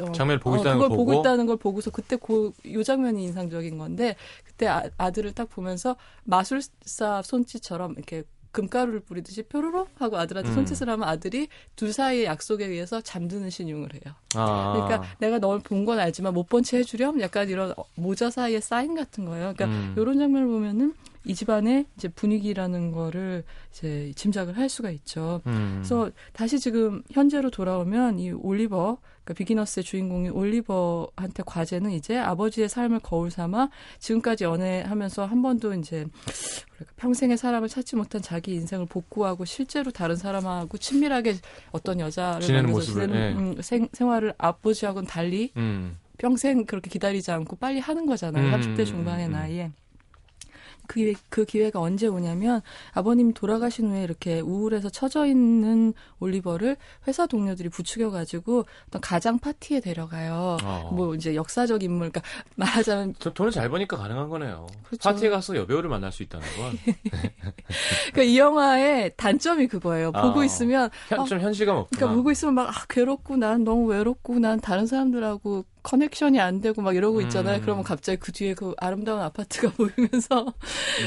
어, 0.00 0.12
장면을 0.12 0.40
보고 0.40 0.56
있다는 0.56 0.72
그걸 0.74 0.88
걸 0.88 0.96
보고 0.96 1.10
보고? 1.10 1.20
있다는 1.20 1.46
걸 1.46 1.56
보고서 1.56 1.90
그때 1.90 2.16
그, 2.16 2.52
요 2.72 2.82
장면이 2.82 3.22
인상적인 3.24 3.78
건데 3.78 4.14
그때 4.44 4.66
아, 4.66 4.82
아들을 4.98 5.32
딱 5.32 5.48
보면서 5.48 5.96
마술사 6.24 7.22
손짓처럼 7.22 7.92
이렇게 7.96 8.24
금가루를 8.52 9.00
뿌리듯이 9.00 9.42
뾰로로 9.42 9.86
하고 9.98 10.16
아들한테 10.16 10.50
음. 10.50 10.54
손짓을 10.54 10.88
하면 10.88 11.06
아들이 11.06 11.48
둘 11.76 11.92
사이의 11.92 12.24
약속에 12.24 12.64
의해서 12.66 13.02
잠드는 13.02 13.50
신용을 13.50 13.90
해요. 13.94 14.14
아. 14.34 14.72
그러니까 14.74 15.02
내가 15.18 15.38
널 15.38 15.60
본 15.60 15.84
건 15.84 15.98
알지만 15.98 16.32
못 16.34 16.48
본 16.48 16.62
채 16.62 16.78
해주렴 16.78 17.20
약간 17.20 17.48
이런 17.50 17.72
어, 17.76 17.84
모자 17.96 18.30
사이의 18.30 18.62
사인 18.62 18.94
같은 18.94 19.24
거예요. 19.26 19.52
그러니까 19.54 19.66
음. 19.66 19.94
이런 19.98 20.18
장면을 20.18 20.46
보면은 20.48 20.94
이 21.26 21.34
집안의 21.34 21.86
이제 21.96 22.08
분위기라는 22.08 22.92
거를 22.92 23.44
이제 23.70 24.12
짐작을 24.14 24.56
할 24.56 24.68
수가 24.68 24.90
있죠. 24.90 25.42
음. 25.46 25.74
그래서 25.78 26.10
다시 26.32 26.60
지금 26.60 27.02
현재로 27.10 27.50
돌아오면 27.50 28.20
이 28.20 28.30
올리버, 28.30 28.98
그러니까 29.24 29.34
비기너스의 29.34 29.82
주인공인 29.82 30.30
올리버한테 30.30 31.42
과제는 31.44 31.90
이제 31.90 32.16
아버지의 32.16 32.68
삶을 32.68 33.00
거울 33.00 33.32
삼아 33.32 33.70
지금까지 33.98 34.44
연애하면서 34.44 35.26
한 35.26 35.42
번도 35.42 35.74
이제 35.74 36.06
평생의 36.96 37.36
사람을 37.36 37.68
찾지 37.68 37.96
못한 37.96 38.22
자기 38.22 38.54
인생을 38.54 38.86
복구하고 38.86 39.44
실제로 39.44 39.90
다른 39.90 40.14
사람하고 40.14 40.78
친밀하게 40.78 41.34
어떤 41.72 41.98
여자를 41.98 42.40
지내는 42.40 42.70
모습을, 42.70 43.08
지내는 43.08 43.20
예. 43.20 43.34
음, 43.34 43.62
생, 43.62 43.88
생활을 43.92 44.32
아버지하고는 44.38 45.08
달리 45.08 45.52
음. 45.56 45.98
평생 46.18 46.64
그렇게 46.64 46.88
기다리지 46.88 47.32
않고 47.32 47.56
빨리 47.56 47.80
하는 47.80 48.06
거잖아요. 48.06 48.54
음, 48.54 48.60
30대 48.60 48.86
중반의. 48.86 49.28
나이에. 49.28 49.72
그, 50.86 50.94
기회- 51.00 51.14
그 51.28 51.44
기회가 51.44 51.80
언제 51.80 52.06
오냐면 52.06 52.60
아버님 52.92 53.32
돌아가신 53.32 53.90
후에 53.90 54.02
이렇게 54.04 54.40
우울해서 54.40 54.88
처져 54.90 55.26
있는 55.26 55.92
올리버를 56.20 56.76
회사 57.06 57.26
동료들이 57.26 57.68
부추겨 57.68 58.10
가지고 58.10 58.64
어떤 58.88 59.00
가장 59.00 59.38
파티에 59.38 59.80
데려가요. 59.80 60.56
어. 60.62 60.90
뭐 60.94 61.14
이제 61.14 61.34
역사적 61.34 61.82
인물, 61.82 62.10
그러니까 62.10 62.22
말하자면 62.56 63.14
저 63.18 63.32
돈을 63.32 63.50
잘 63.52 63.68
버니까 63.68 63.96
가능한 63.96 64.28
거네요. 64.28 64.66
그렇죠. 64.84 65.08
파티에 65.08 65.28
가서 65.30 65.56
여배우를 65.56 65.88
만날 65.90 66.12
수 66.12 66.22
있다는 66.22 66.46
건. 66.56 66.78
그러니까 68.12 68.22
이 68.22 68.38
영화의 68.38 69.12
단점이 69.16 69.66
그거예요. 69.68 70.12
보고 70.12 70.40
아. 70.40 70.44
있으면 70.44 70.90
현, 71.08 71.20
어, 71.20 71.24
좀 71.24 71.40
현실감 71.40 71.76
없구나. 71.76 71.98
그러니까 71.98 72.16
보고 72.16 72.30
있으면 72.30 72.54
막 72.54 72.68
아, 72.68 72.84
괴롭고 72.88 73.36
난 73.36 73.64
너무 73.64 73.86
외롭고 73.86 74.38
난 74.38 74.60
다른 74.60 74.86
사람들하고 74.86 75.64
커넥션이 75.90 76.40
안 76.40 76.60
되고 76.60 76.82
막 76.82 76.96
이러고 76.96 77.20
있잖아요. 77.22 77.58
음. 77.58 77.62
그러면 77.62 77.84
갑자기 77.84 78.18
그 78.18 78.32
뒤에 78.32 78.54
그 78.54 78.74
아름다운 78.78 79.20
아파트가 79.22 79.70
보이면서 79.78 80.44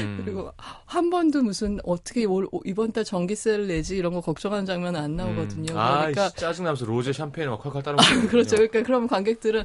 음. 0.00 0.22
그리고 0.24 0.50
한 0.86 1.10
번도 1.10 1.42
무슨 1.42 1.78
어떻게 1.84 2.24
올- 2.24 2.48
이번 2.64 2.90
달 2.92 3.04
전기세를 3.04 3.66
내지 3.66 3.96
이런 3.98 4.14
거 4.14 4.22
걱정하는 4.22 4.64
장면은 4.64 4.98
안 4.98 5.16
나오거든요. 5.16 5.74
음. 5.74 5.78
아, 5.78 5.98
그러니까 5.98 6.30
짜증나면서 6.30 6.86
로제 6.86 7.12
샴페인을 7.12 7.50
막 7.50 7.62
콸콸 7.62 7.84
따르고. 7.84 8.02
그렇죠. 8.30 8.56
그러니까 8.56 8.82
그럼 8.82 9.06
관객들은 9.06 9.64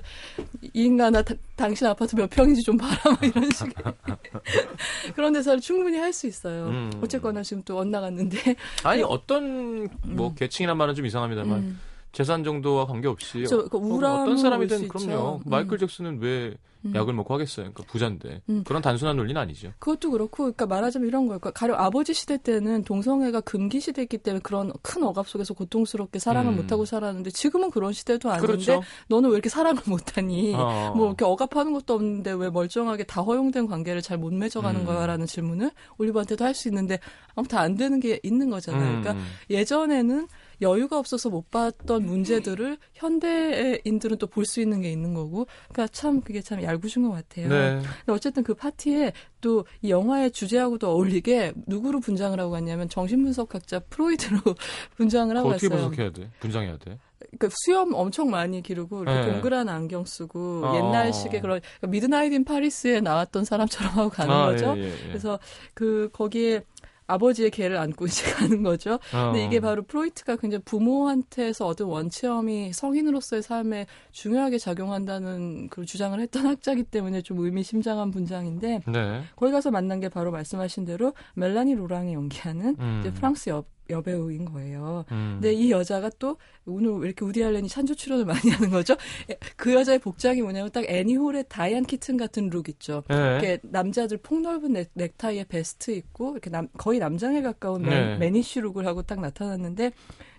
이 0.64 0.70
인간아 0.74 1.22
다- 1.22 1.34
당신 1.56 1.88
아파트 1.88 2.14
몇 2.18 2.30
평인지 2.30 2.62
좀 2.64 2.76
봐라 2.76 2.94
막 3.06 3.24
이런 3.24 3.50
식의 3.52 3.74
그런 5.16 5.32
데서 5.32 5.58
충분히 5.60 5.98
할 5.98 6.12
수 6.12 6.28
있어요. 6.28 6.68
음. 6.68 6.92
어쨌거나 7.02 7.42
지금 7.44 7.62
또 7.66 7.78
엇나갔는데 7.78 8.56
아니, 8.84 9.02
어떤, 9.04 9.90
뭐, 10.04 10.34
계층이란 10.34 10.78
말은 10.78 10.96
좀 10.96 11.06
이상합니다만, 11.06 11.58
음. 11.60 11.80
재산 12.16 12.44
정도와 12.46 12.86
관계없이. 12.88 13.40
그렇죠. 13.40 13.68
그 13.68 13.78
어, 13.78 13.82
우울함은 13.82 14.22
어떤 14.22 14.38
사람이든. 14.38 14.88
그럼요. 14.88 15.42
음. 15.46 15.50
마이클 15.50 15.78
잭슨은 15.78 16.20
왜 16.22 16.56
음. 16.86 16.94
약을 16.96 17.14
먹고 17.14 17.34
하겠어요. 17.34 17.72
그러니까 17.74 17.84
부자인데. 17.92 18.42
음. 18.48 18.64
그런 18.64 18.82
단순한 18.82 19.18
논리는 19.18 19.42
아니죠. 19.42 19.72
그것도 19.80 20.12
그렇고, 20.12 20.44
그러니까 20.44 20.68
말하자면 20.68 21.08
이런 21.08 21.26
거예요. 21.26 21.40
그러니까 21.40 21.60
가령 21.60 21.78
아버지 21.80 22.14
시대 22.14 22.38
때는 22.38 22.84
동성애가 22.84 23.42
금기 23.42 23.82
시대이기 23.82 24.20
때문에 24.20 24.40
그런 24.44 24.72
큰 24.84 25.04
억압 25.04 25.28
속에서 25.28 25.54
고통스럽게 25.56 26.20
사랑을 26.20 26.54
음. 26.54 26.58
못하고 26.58 26.86
살았는데 26.86 27.32
지금은 27.32 27.72
그런 27.72 27.92
시대도 27.92 28.30
아닌데 28.30 28.48
그렇죠. 28.48 28.82
너는 29.10 29.30
왜 29.32 29.34
이렇게 29.34 29.50
사랑을 29.50 29.82
못하니? 29.88 30.54
어. 30.56 30.94
뭐 30.96 31.08
이렇게 31.08 31.26
억압하는 31.26 31.74
것도 31.74 31.96
없는데 31.96 32.32
왜 32.34 32.50
멀쩡하게 32.50 33.04
다 33.04 33.22
허용된 33.22 33.66
관계를 33.68 34.02
잘 34.02 34.20
못 34.20 34.32
맺어가는 34.34 34.82
음. 34.82 34.86
거야라는 34.86 35.26
질문을 35.26 35.72
올리버한테도 35.98 36.46
할 36.46 36.54
수 36.54 36.70
있는데 36.70 37.00
아무튼 37.36 37.58
안 37.58 37.76
되는 37.76 38.00
게 38.00 38.20
있는 38.24 38.50
거잖아요. 38.50 39.02
그러니까 39.02 39.12
음. 39.14 39.26
예전에는 39.50 40.28
여유가 40.62 40.98
없어서 41.00 41.30
못 41.30 41.50
봤던 41.52 42.06
문제들을 42.06 42.78
현대인들은 42.94 44.18
또 44.18 44.28
볼 44.28 44.46
수 44.46 44.62
있는 44.62 44.82
게 44.82 44.92
있는 44.92 45.14
거고, 45.14 45.48
그러니까 45.70 45.88
참 45.88 46.22
그게 46.22 46.42
참 46.42 46.62
얄궂은 46.62 47.04
것 47.08 47.12
같아요. 47.12 47.48
네. 47.50 47.82
근데 47.82 48.12
어쨌든 48.12 48.44
그 48.44 48.54
파티에 48.54 49.14
또 49.42 49.66
이 49.82 49.90
영화의 49.90 50.32
주제하고도 50.32 50.90
어울리게 50.90 51.54
누구로 51.68 52.00
분장을 52.00 52.40
하고 52.40 52.52
갔냐면 52.52 52.90
정신분석학자 52.90 53.80
프로이드로 53.90 54.40
분장을 54.98 55.36
하고 55.36 55.50
그거 55.50 55.56
어떻게 55.56 55.70
갔어요. 55.70 55.88
분석해야 55.90 56.12
돼? 56.12 56.30
분장해야 56.40 56.78
돼? 56.78 57.00
그러니까 57.20 57.50
수염 57.66 57.94
엄청 57.94 58.30
많이 58.30 58.62
기르고 58.62 59.04
이렇게 59.04 59.26
네. 59.26 59.32
동그란 59.34 59.70
안경 59.70 60.06
쓰고 60.06 60.66
어. 60.66 60.76
옛날식의 60.76 61.42
그런 61.42 61.60
그러니까 61.62 61.88
Midnight 61.88 62.34
in 62.34 62.44
Paris에 62.46 63.02
나왔던 63.02 63.46
사람처럼 63.46 63.94
하고 63.94 64.10
가는 64.10 64.34
아, 64.34 64.46
거죠. 64.48 64.74
예, 64.78 64.82
예, 64.84 64.86
예. 64.88 65.08
그래서 65.08 65.40
그 65.74 66.10
거기에 66.14 66.64
아버지의 67.08 67.52
개를 67.52 67.78
안고 67.78 68.06
이제 68.08 68.32
가는 68.32 68.64
거죠. 68.64 69.00
어. 69.14 69.32
근데 69.32 69.46
이게 69.46 69.60
바로 69.60 69.84
프로이트가 69.84 70.38
굉장히 70.38 70.64
부모한테서 70.64 71.68
얻은 71.68 71.86
원체험이 71.86 72.74
성인으로서의 72.74 73.42
삶에 73.44 73.86
중요하게 74.12 74.58
작용한다는 74.58 75.70
그 75.70 75.86
주장을 75.86 76.20
했던 76.20 76.46
학자기 76.46 76.84
때문에 76.84 77.22
좀 77.22 77.40
의미심장한 77.40 78.12
분장인데 78.12 78.82
네. 78.88 79.22
거기 79.36 79.52
가서 79.52 79.72
만난 79.72 80.00
게 80.00 80.10
바로 80.10 80.32
말씀하신 80.32 80.86
대로 80.86 81.14
멜라니 81.36 81.76
로랑이 81.76 82.14
연기하는 82.14 82.76
음. 82.80 83.00
이제 83.02 83.14
프랑스 83.14 83.50
여, 83.50 83.64
여배우인 83.90 84.46
거예요. 84.46 85.06
음. 85.12 85.40
근데 85.42 85.54
이 85.54 85.72
여자가 85.72 86.10
또 86.20 86.38
오늘 86.66 86.92
왜 87.00 87.08
이렇게 87.08 87.26
우디 87.26 87.44
알렌이 87.44 87.68
찬조 87.68 87.96
출연을 87.96 88.26
많이 88.26 88.40
하는 88.52 88.70
거죠? 88.70 88.96
에, 89.30 89.38
그 89.56 89.74
여자의 89.74 90.00
복장이 90.00 90.42
뭐냐면 90.42 90.72
딱 90.72 90.86
애니홀의 90.88 91.46
다이안 91.50 91.84
키튼 91.86 92.18
같은 92.18 92.50
look 92.50 92.70
있죠. 92.70 93.04
예. 93.12 93.16
이렇게 93.16 93.60
남자들 93.64 94.18
폭넓은 94.18 94.74
넥, 94.74 94.90
넥타이에 94.94 95.46
베스트 95.46 95.92
입고 95.92 96.32
이렇게 96.32 96.50
남, 96.50 96.68
거의 96.78 97.00
남장에 97.00 97.42
가까운 97.42 97.84
네. 97.84 97.90
man, 97.90 98.20
mannish 98.20 98.62
look을 98.62 98.86
하고 98.86 99.02
딱 99.02 99.20
나타났는데 99.20 99.92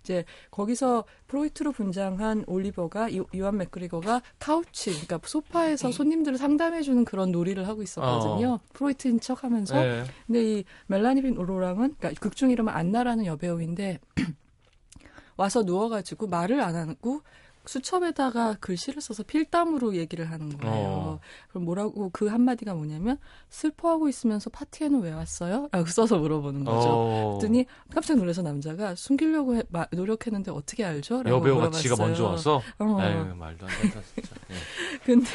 이제 0.07 0.25
거기서 0.53 1.05
프로이트로 1.27 1.73
분장한 1.73 2.45
올리버가 2.47 3.09
이, 3.09 3.21
이완 3.35 3.57
맥그리거가 3.57 4.23
couch 4.39 4.91
그러니까 4.91 5.19
소파에서 5.25 5.91
손님들을 5.91 6.39
상담해 6.39 6.83
주는 6.83 7.05
그런 7.05 7.33
놀이를 7.33 7.67
하고 7.67 7.83
있었거든요. 7.83 8.61
프로이트인 8.73 9.19
척 9.19 9.43
하면서 9.43 9.77
예. 9.85 10.05
근데 10.27 10.59
이 10.59 10.65
멜라니 10.87 11.23
빈 11.23 11.35
로랑은 11.35 11.97
그러니까 11.99 12.21
극중 12.21 12.51
이름은 12.51 12.73
안나라는 12.73 13.27
여배우인데 13.27 13.99
와서 15.37 15.65
누워가지고 15.65 16.29
말을 16.29 16.61
안 16.61 16.77
하고 16.77 17.23
수첩에다가 17.69 18.57
글씨를 18.61 19.01
써서 19.03 19.23
필담으로 19.23 19.97
얘기를 19.97 20.31
하는 20.31 20.57
거예요. 20.59 20.75
어. 20.87 21.21
그럼 21.49 21.65
뭐라고 21.65 22.11
그 22.13 22.27
한마디가 22.27 22.75
뭐냐면 22.75 23.19
슬퍼하고 23.51 24.09
있으면서 24.09 24.51
파티에는 24.51 25.01
왜 25.03 25.13
왔어요? 25.13 25.69
라고 25.73 25.87
써서 25.87 26.19
물어보는 26.19 26.65
거죠. 26.65 26.89
어. 26.89 27.39
그랬더니 27.39 27.67
깜짝 27.93 28.17
놀라서 28.19 28.43
남자가 28.43 28.95
숨기려고 28.95 29.57
해- 29.57 29.63
마- 29.69 29.87
노력했는데 29.93 30.51
어떻게 30.51 30.85
알죠? 30.85 31.23
라고 31.23 31.37
여배우가 31.39 31.59
물어봤어요. 31.61 31.83
지가 31.83 31.97
먼저 31.97 32.25
와서 32.27 32.63
어. 32.79 32.99
에휴, 33.03 33.35
말도 33.35 33.67
안 33.67 33.73
된다 33.83 34.01
진짜. 34.15 34.31
예. 34.51 34.55
근데 35.05 35.27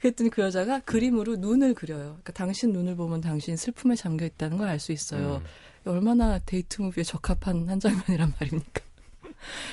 그랬더니 0.00 0.30
그 0.30 0.42
여자가 0.42 0.80
그림으로 0.80 1.36
눈을 1.36 1.74
그려요. 1.74 2.02
그러니까 2.22 2.32
당신 2.32 2.72
눈을 2.72 2.96
보면 2.96 3.20
당신 3.20 3.56
슬픔에 3.56 3.94
잠겨 3.94 4.24
있다는 4.24 4.56
걸 4.58 4.68
알 4.68 4.78
수 4.78 4.92
있어요. 4.92 5.42
음. 5.42 5.90
얼마나 5.90 6.38
데이트 6.38 6.80
무비에 6.80 7.02
적합한 7.04 7.68
한 7.68 7.80
장면이란 7.80 8.32
말입니까? 8.40 8.82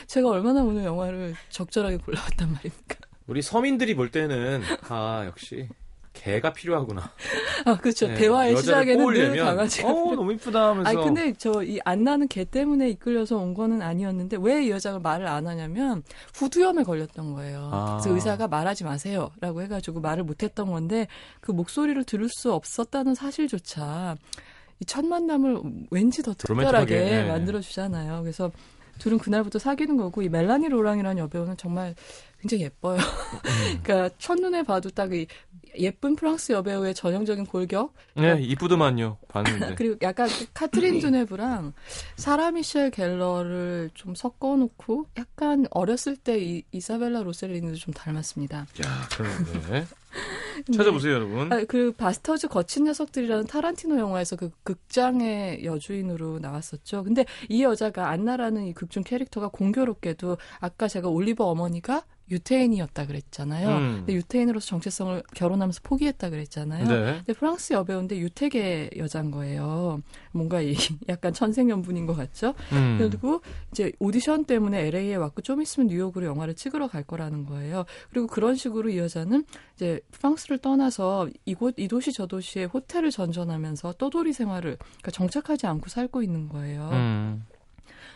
제가 0.07 0.29
얼마나 0.29 0.61
오늘 0.63 0.83
영화를 0.85 1.35
적절하게 1.49 1.97
골라왔단 1.97 2.51
말입니까? 2.53 2.95
우리 3.27 3.41
서민들이 3.41 3.95
볼 3.95 4.09
때는 4.11 4.61
아 4.89 5.23
역시 5.25 5.67
개가 6.13 6.51
필요하구나. 6.53 7.11
아, 7.65 7.77
그렇죠. 7.77 8.09
예, 8.09 8.15
대화의 8.15 8.57
시작에는 8.57 8.97
늘 8.97 9.03
꼬으려면, 9.05 9.45
강아지가. 9.45 9.87
어 9.89 10.15
너무 10.15 10.33
이쁘다 10.33 10.69
하면서. 10.69 10.89
아니, 10.89 10.97
근데 11.01 11.31
저 11.33 11.63
이 11.63 11.79
안 11.85 12.03
나는 12.03 12.27
개 12.27 12.43
때문에 12.43 12.89
이끌려서 12.89 13.37
온 13.37 13.53
거는 13.53 13.81
아니었는데 13.81 14.37
왜 14.41 14.65
이 14.65 14.71
여자가 14.71 14.99
말을 14.99 15.27
안 15.27 15.47
하냐면 15.47 16.03
후두염에 16.33 16.83
걸렸던 16.83 17.33
거예요. 17.35 17.69
아. 17.71 17.99
그래서 18.01 18.13
의사가 18.15 18.47
말하지 18.49 18.83
마세요. 18.83 19.29
라고 19.39 19.61
해가지고 19.61 20.01
말을 20.01 20.23
못했던 20.23 20.69
건데 20.69 21.07
그 21.39 21.51
목소리를 21.51 22.03
들을 22.03 22.27
수 22.29 22.51
없었다는 22.51 23.13
사실조차 23.15 24.17
이 24.81 24.85
첫 24.87 25.05
만남을 25.05 25.61
왠지 25.91 26.23
더 26.23 26.33
특별하게 26.33 26.95
로맨틱하게, 26.95 27.11
예. 27.11 27.27
만들어 27.29 27.59
주잖아요. 27.61 28.21
그래서 28.23 28.49
둘은 28.99 29.17
그날부터 29.17 29.57
사귀는 29.59 29.97
거고 29.97 30.21
이 30.21 30.29
멜라니 30.29 30.69
로랑이라는 30.69 31.17
여배우는 31.23 31.57
정말 31.57 31.95
굉장히 32.39 32.63
예뻐요. 32.63 32.97
음. 32.99 32.99
그러니까 33.83 34.09
첫눈에 34.17 34.63
봐도 34.63 34.89
딱 34.89 35.09
이 35.11 35.27
예쁜 35.77 36.15
프랑스 36.15 36.51
여배우의 36.51 36.93
전형적인 36.93 37.45
골격 37.45 37.93
네 38.15 38.37
이쁘더만요 38.41 39.17
봤는데. 39.27 39.75
그리고 39.75 39.95
약간 40.01 40.27
그 40.27 40.47
카트린 40.53 40.99
두네브랑 40.99 41.73
사라 42.15 42.51
미셸 42.51 42.91
갤러를 42.91 43.89
좀 43.93 44.15
섞어놓고 44.15 45.05
약간 45.17 45.65
어렸을 45.69 46.15
때 46.15 46.39
이, 46.39 46.63
이사벨라 46.71 47.23
로셀리니도 47.23 47.75
좀 47.75 47.93
닮았습니다. 47.93 48.57
야 48.57 49.07
그런데 49.15 49.85
찾아보세요 50.75 51.13
여러분. 51.13 51.53
아, 51.53 51.63
그 51.67 51.91
바스터즈 51.91 52.47
거친 52.47 52.85
녀석들이라는 52.85 53.45
타란티노 53.45 53.99
영화에서 53.99 54.35
그 54.35 54.51
극장의 54.63 55.63
여주인으로 55.65 56.39
나왔었죠. 56.39 57.03
근데 57.03 57.25
이 57.47 57.63
여자가 57.63 58.09
안나라는 58.09 58.65
이 58.65 58.73
극중 58.73 59.03
캐릭터가 59.03 59.49
공교롭게도 59.49 60.37
아까 60.59 60.87
제가 60.87 61.09
올리버 61.09 61.45
어머니가 61.45 62.03
유태인이었다 62.31 63.05
그랬잖아요. 63.07 63.69
음. 63.69 63.95
근데 63.97 64.13
유태인으로서 64.13 64.67
정체성을 64.67 65.23
결혼하면서 65.35 65.81
포기했다 65.83 66.29
그랬잖아요. 66.29 66.85
네. 66.85 67.13
근데 67.17 67.33
프랑스 67.33 67.73
여배우인데 67.73 68.17
유태계 68.17 68.91
여자인 68.97 69.31
거예요. 69.31 70.01
뭔가 70.31 70.61
이 70.61 70.73
약간 71.09 71.33
천생연분인 71.33 72.05
것 72.05 72.15
같죠? 72.15 72.53
음. 72.71 72.97
그리고 72.99 73.41
이제 73.71 73.91
오디션 73.99 74.45
때문에 74.45 74.87
LA에 74.87 75.15
왔고 75.15 75.41
좀 75.41 75.61
있으면 75.61 75.87
뉴욕으로 75.87 76.25
영화를 76.25 76.55
찍으러 76.55 76.87
갈 76.87 77.03
거라는 77.03 77.45
거예요. 77.45 77.85
그리고 78.09 78.27
그런 78.27 78.55
식으로 78.55 78.89
이 78.89 78.97
여자는 78.97 79.45
이제 79.75 79.99
프랑스를 80.11 80.59
떠나서 80.59 81.29
이곳 81.45 81.75
이 81.77 81.87
도시 81.87 82.13
저 82.13 82.27
도시에 82.27 82.65
호텔을 82.65 83.11
전전하면서 83.11 83.93
떠돌이 83.93 84.33
생활을 84.33 84.77
그러니까 84.77 85.11
정착하지 85.11 85.67
않고 85.67 85.89
살고 85.89 86.23
있는 86.23 86.49
거예요. 86.49 86.89
음. 86.91 87.45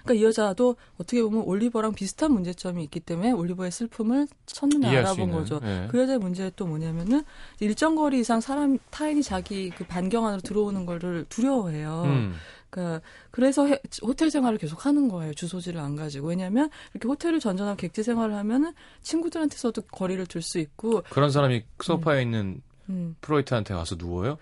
그러니까 0.04 0.14
이 0.22 0.24
여자도 0.26 0.76
어떻게 0.98 1.22
보면 1.24 1.44
올리버랑 1.44 1.94
비슷한 1.94 2.32
문제점이 2.34 2.84
있기 2.86 3.00
때문에 3.00 3.32
올리버의 3.32 3.72
슬픔을 3.72 4.28
첫눈에 4.46 4.98
알아본. 4.98 5.32
거죠. 5.32 5.60
예. 5.64 5.88
그 5.90 6.00
여자의 6.00 6.20
문제는 6.20 6.52
또 6.56 6.68
뭐냐면은 6.68 7.24
일정 7.60 7.96
거리 7.96 8.20
이상 8.20 8.42
사람 8.42 8.78
타인이 8.90 9.24
자기 9.24 9.70
그 9.70 9.86
반경 9.86 10.26
안으로 10.28 10.42
들어오는 10.42 10.86
거를 10.86 11.26
두려워해요. 11.30 12.04
음. 12.06 12.34
그러니까 12.70 13.02
그래서 13.32 13.68
해- 13.68 13.80
호텔 14.02 14.32
생활을 14.32 14.58
계속 14.58 14.86
하는 14.86 15.08
거예요. 15.08 15.34
주소지를 15.36 15.80
안 15.80 15.96
가지고. 15.96 16.28
왜냐하면 16.30 16.70
이렇게 16.94 17.08
호텔을 17.08 17.40
전전하고 17.40 17.78
객지 17.78 18.02
생활을 18.04 18.36
하면은 18.36 18.74
친구들한테서도 19.04 19.84
거리를 19.84 20.26
둘 20.26 20.42
수 20.42 20.58
있고, 20.60 21.04
그런 21.10 21.30
사람이 21.30 21.64
소파에 21.82 22.24
있는 22.24 22.62
음, 22.90 23.16
프로이트한테 23.22 23.74
가서 23.76 23.96
누워요? 23.96 24.38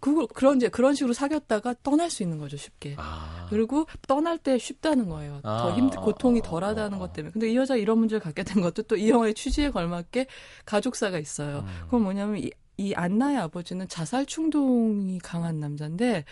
그 0.00 0.26
그런 0.28 0.56
이제 0.56 0.68
그런 0.68 0.94
식으로 0.94 1.12
사귀었다가 1.12 1.74
떠날 1.82 2.10
수 2.10 2.22
있는 2.22 2.38
거죠 2.38 2.56
쉽게. 2.56 2.94
아. 2.98 3.46
그리고 3.50 3.86
떠날 4.06 4.38
때 4.38 4.58
쉽다는 4.58 5.08
거예요. 5.08 5.40
더 5.42 5.72
아, 5.72 5.74
힘들 5.74 5.98
고통이 6.00 6.40
아, 6.44 6.48
덜하다는 6.48 6.96
아, 6.96 6.98
것 6.98 7.12
때문에. 7.12 7.32
근데 7.32 7.50
이 7.50 7.56
여자 7.56 7.76
이런 7.76 7.98
문제를 7.98 8.20
갖게 8.20 8.42
된 8.42 8.62
것도 8.62 8.82
또 8.82 8.96
이 8.96 9.10
영화의 9.10 9.34
취지에 9.34 9.70
걸맞게 9.70 10.26
가족사가 10.64 11.18
있어요. 11.18 11.60
음. 11.60 11.80
그건 11.84 12.02
뭐냐면 12.02 12.38
이, 12.38 12.50
이 12.76 12.94
안나의 12.94 13.38
아버지는 13.38 13.88
자살 13.88 14.26
충동이 14.26 15.18
강한 15.18 15.60
남자인데 15.60 16.24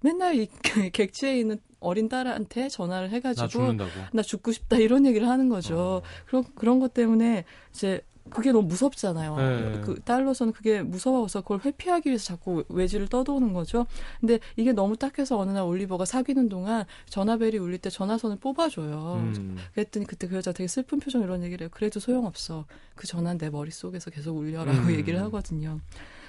맨날 0.00 0.34
이 0.36 0.48
객지에 0.92 1.38
있는 1.38 1.58
어린 1.80 2.08
딸한테 2.08 2.68
전화를 2.68 3.08
나 3.08 3.14
해가지고 3.14 3.48
죽는다고. 3.48 3.90
나 4.12 4.22
죽고 4.22 4.52
싶다 4.52 4.76
이런 4.76 5.06
얘기를 5.06 5.28
하는 5.28 5.48
거죠. 5.48 5.78
어. 5.78 6.02
그런 6.26 6.44
그런 6.54 6.80
것 6.80 6.94
때문에 6.94 7.44
이제 7.70 8.00
그게 8.30 8.52
너무 8.52 8.66
무섭잖아요. 8.68 9.36
네. 9.36 9.80
그 9.84 10.00
딸로서는 10.04 10.52
그게 10.52 10.82
무서워서 10.82 11.42
그걸 11.42 11.60
회피하기 11.64 12.08
위해서 12.08 12.24
자꾸 12.24 12.64
외지를 12.68 13.08
떠도는 13.08 13.52
거죠. 13.52 13.86
근데 14.20 14.38
이게 14.56 14.72
너무 14.72 14.96
딱해서 14.96 15.38
어느 15.38 15.50
날 15.50 15.62
올리버가 15.64 16.04
사귀는 16.04 16.48
동안 16.48 16.84
전화벨이 17.08 17.58
울릴 17.58 17.78
때 17.78 17.90
전화선을 17.90 18.38
뽑아줘요. 18.38 19.20
음. 19.22 19.56
그랬더니 19.74 20.06
그때 20.06 20.28
그 20.28 20.36
여자 20.36 20.52
되게 20.52 20.68
슬픈 20.68 21.00
표정 21.00 21.22
이런 21.22 21.42
얘기를 21.42 21.64
해요. 21.64 21.70
그래도 21.72 22.00
소용없어. 22.00 22.66
그 22.94 23.06
전화는 23.06 23.38
내 23.38 23.50
머릿속에서 23.50 24.10
계속 24.10 24.36
울려라고 24.36 24.78
음. 24.78 24.90
얘기를 24.92 25.20
하거든요. 25.22 25.80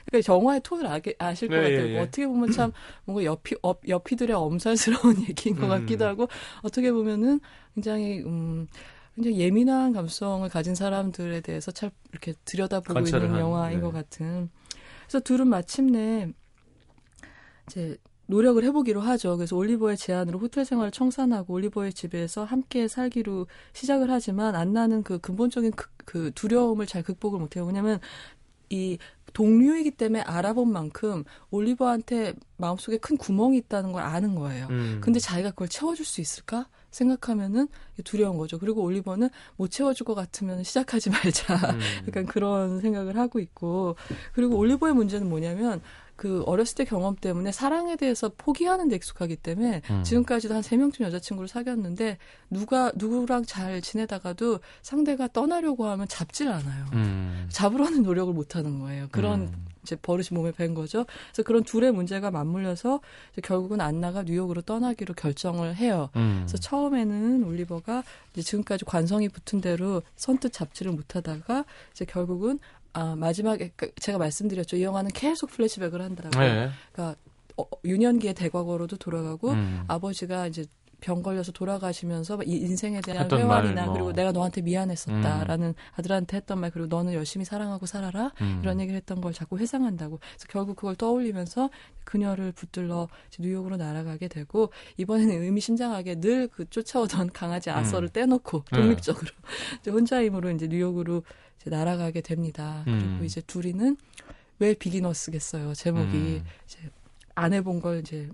그러니까 0.05 0.33
영화의 0.33 0.62
톤을 0.63 0.88
아게, 0.88 1.15
아실 1.19 1.49
것 1.49 1.55
네, 1.55 1.62
같아요. 1.63 1.79
예, 1.79 1.91
뭐 1.91 1.99
예. 1.99 1.99
어떻게 1.99 2.27
보면 2.27 2.51
참 2.51 2.71
뭔가 3.05 3.25
여피, 3.25 3.56
여, 3.62 3.82
여피들의 3.88 4.36
엄살스러운 4.36 5.21
얘기인 5.27 5.55
것 5.55 5.65
음. 5.65 5.69
같기도 5.69 6.05
하고 6.05 6.27
어떻게 6.62 6.91
보면은 6.91 7.39
굉장히 7.75 8.19
음 8.25 8.67
굉장히 9.17 9.39
예민한 9.39 9.93
감성을 9.93 10.47
가진 10.47 10.75
사람들에 10.75 11.41
대해서 11.41 11.71
참 11.71 11.89
이렇게 12.12 12.34
들여다보고 12.45 12.99
있는 12.99 13.32
한, 13.32 13.39
영화인 13.39 13.80
네. 13.80 13.82
것 13.82 13.91
같은. 13.91 14.49
그래서 15.08 15.19
둘은 15.21 15.47
마침내 15.47 16.32
이제 17.65 17.97
노력을 18.27 18.63
해보기로 18.63 19.01
하죠. 19.01 19.36
그래서 19.38 19.56
올리버의 19.56 19.97
제안으로 19.97 20.38
호텔 20.38 20.65
생활을 20.65 20.91
청산하고 20.91 21.51
올리버의 21.51 21.93
집에서 21.93 22.43
함께 22.43 22.88
살기로 22.88 23.47
시작을 23.73 24.12
하지만 24.12 24.53
안나는 24.56 25.01
그 25.01 25.17
근본적인 25.17 25.71
그, 25.71 25.88
그 26.06 26.32
두려움을 26.36 26.86
잘 26.86 27.01
극복을 27.01 27.39
못해요. 27.39 27.65
왜냐면 27.65 27.99
이 28.69 28.99
동료이기 29.34 29.91
때문에 29.91 30.21
알아본 30.21 30.71
만큼 30.71 31.23
올리버한테 31.49 32.34
마음속에 32.58 32.97
큰 32.97 33.17
구멍이 33.17 33.58
있다는 33.58 33.93
걸 33.93 34.03
아는 34.03 34.36
거예요. 34.36 34.67
음. 34.69 34.99
근데 35.01 35.19
자기가 35.19 35.51
그걸 35.51 35.69
채워줄 35.69 36.06
수 36.06 36.21
있을까 36.21 36.67
생각하면은 36.91 37.67
두려운 38.04 38.38
거죠. 38.38 38.58
그리고 38.60 38.82
올리버는 38.84 39.30
못 39.56 39.69
채워줄 39.71 40.06
것 40.06 40.15
같으면 40.15 40.63
시작하지 40.63 41.10
말자. 41.12 41.56
음. 41.56 41.80
약간 42.08 42.26
그런 42.26 42.82
생각을 42.82 43.17
하고 43.17 43.39
있고 43.39 43.95
그리고 44.34 44.58
올리버의 44.58 44.93
문제는 44.93 45.28
뭐냐면 45.30 45.82
그 46.15 46.41
어렸을 46.47 46.73
때 46.76 46.84
경험 46.86 47.15
때문에 47.15 47.52
사랑에 47.52 47.95
대해서 47.95 48.32
포기하는 48.36 48.88
데 48.88 48.95
익숙하기 48.95 49.36
때문에 49.36 49.84
음. 49.91 50.04
지금까지도 50.04 50.56
한 50.56 50.63
세 50.63 50.76
명쯤 50.76 51.06
여자친구를 51.06 51.47
사귀었는데 51.47 52.17
누가 52.50 52.91
누구랑 52.95 53.45
잘 53.45 53.82
지내다가도 53.82 54.60
상대가 54.82 55.28
떠나려고 55.28 55.86
하면 55.86 56.08
잡질 56.08 56.47
않아요. 56.50 56.86
음. 56.93 57.47
잡으려는 57.50 58.02
노력을 58.02 58.34
못 58.34 58.56
하는 58.56 58.80
거예요. 58.80 59.08
그런 59.12 59.41
음. 59.41 59.65
이제 59.88 59.95
버릇이 59.95 60.28
몸에 60.32 60.52
밴 60.52 60.73
거죠. 60.73 61.06
그래서 61.32 61.43
그런 61.43 61.63
둘의 61.63 61.93
문제가 61.93 62.30
맞물려서 62.30 63.00
결국은 63.41 63.80
안나가 63.80 64.23
뉴욕으로 64.23 64.62
떠나기로 64.62 65.13
결정을 65.13 65.76
해요. 65.76 66.10
음. 66.17 66.43
그래서 66.45 66.58
처음에는 66.58 67.43
올리버가 67.45 68.04
이제 68.34 68.41
지금까지 68.41 68.86
관성이 68.86 69.30
붙은 69.30 69.62
대로 69.62 70.02
선뜻 70.17 70.52
잡지를 70.52 70.91
못하다가 70.91 71.63
이제 71.91 72.06
결국은 72.06 72.60
아 72.93 73.15
마지막에 73.15 73.71
그 73.76 73.91
제가 73.95 74.17
말씀드렸죠 74.17 74.78
이 74.78 74.84
영화는 74.84 75.12
계속 75.13 75.52
플래시백을 75.52 76.02
한다라고. 76.02 76.39
네. 76.39 76.69
그러니까 76.91 77.17
어, 77.58 77.65
유년기의 77.86 78.34
대과거로도 78.34 78.97
돌아가고 78.97 79.52
음. 79.52 79.84
아버지가 79.88 80.47
이제 80.47 80.65
병 80.99 81.21
걸려서 81.21 81.51
돌아가시면서 81.51 82.39
이 82.43 82.57
인생에 82.57 83.01
대한 83.01 83.29
회환이나 83.31 83.73
말, 83.73 83.86
뭐. 83.86 83.93
그리고 83.93 84.13
내가 84.13 84.31
너한테 84.31 84.62
미안했었다라는 84.62 85.75
아들한테 85.95 86.38
했던 86.38 86.60
말 86.60 86.71
그리고 86.71 86.88
너는 86.88 87.13
열심히 87.13 87.45
사랑하고 87.45 87.86
살아라 87.86 88.31
음. 88.41 88.60
이런 88.63 88.79
얘기를 88.79 88.97
했던 88.97 89.21
걸 89.21 89.31
자꾸 89.31 89.60
회상한다고. 89.60 90.17
그래서 90.17 90.47
결국 90.49 90.75
그걸 90.75 90.95
떠올리면서 90.95 91.69
그녀를 92.03 92.51
붙들러 92.51 93.10
뉴욕으로 93.38 93.77
날아가게 93.77 94.27
되고 94.27 94.71
이번에는 94.97 95.43
의미심장하게 95.43 96.15
늘 96.15 96.47
그 96.57 96.67
쫓아오던 96.69 97.31
강아지 97.33 97.69
아서를 97.69 98.10
떼놓고 98.10 98.63
네. 98.71 98.81
독립적으로 98.81 99.27
이제 99.79 99.91
혼자 99.91 100.23
힘으로 100.23 100.49
이제 100.49 100.67
뉴욕으로 100.67 101.23
이제 101.60 101.69
날아가게 101.69 102.21
됩니다. 102.21 102.81
그리고 102.86 102.99
음. 102.99 103.21
이제 103.23 103.41
둘이는 103.41 103.97
왜 104.60 104.73
비기너스겠어요. 104.73 105.73
제목이 105.75 106.17
음. 106.17 106.45
이제 106.65 106.79
안 107.36 107.53
해본 107.53 107.81
걸 107.81 107.99
이제 107.99 108.29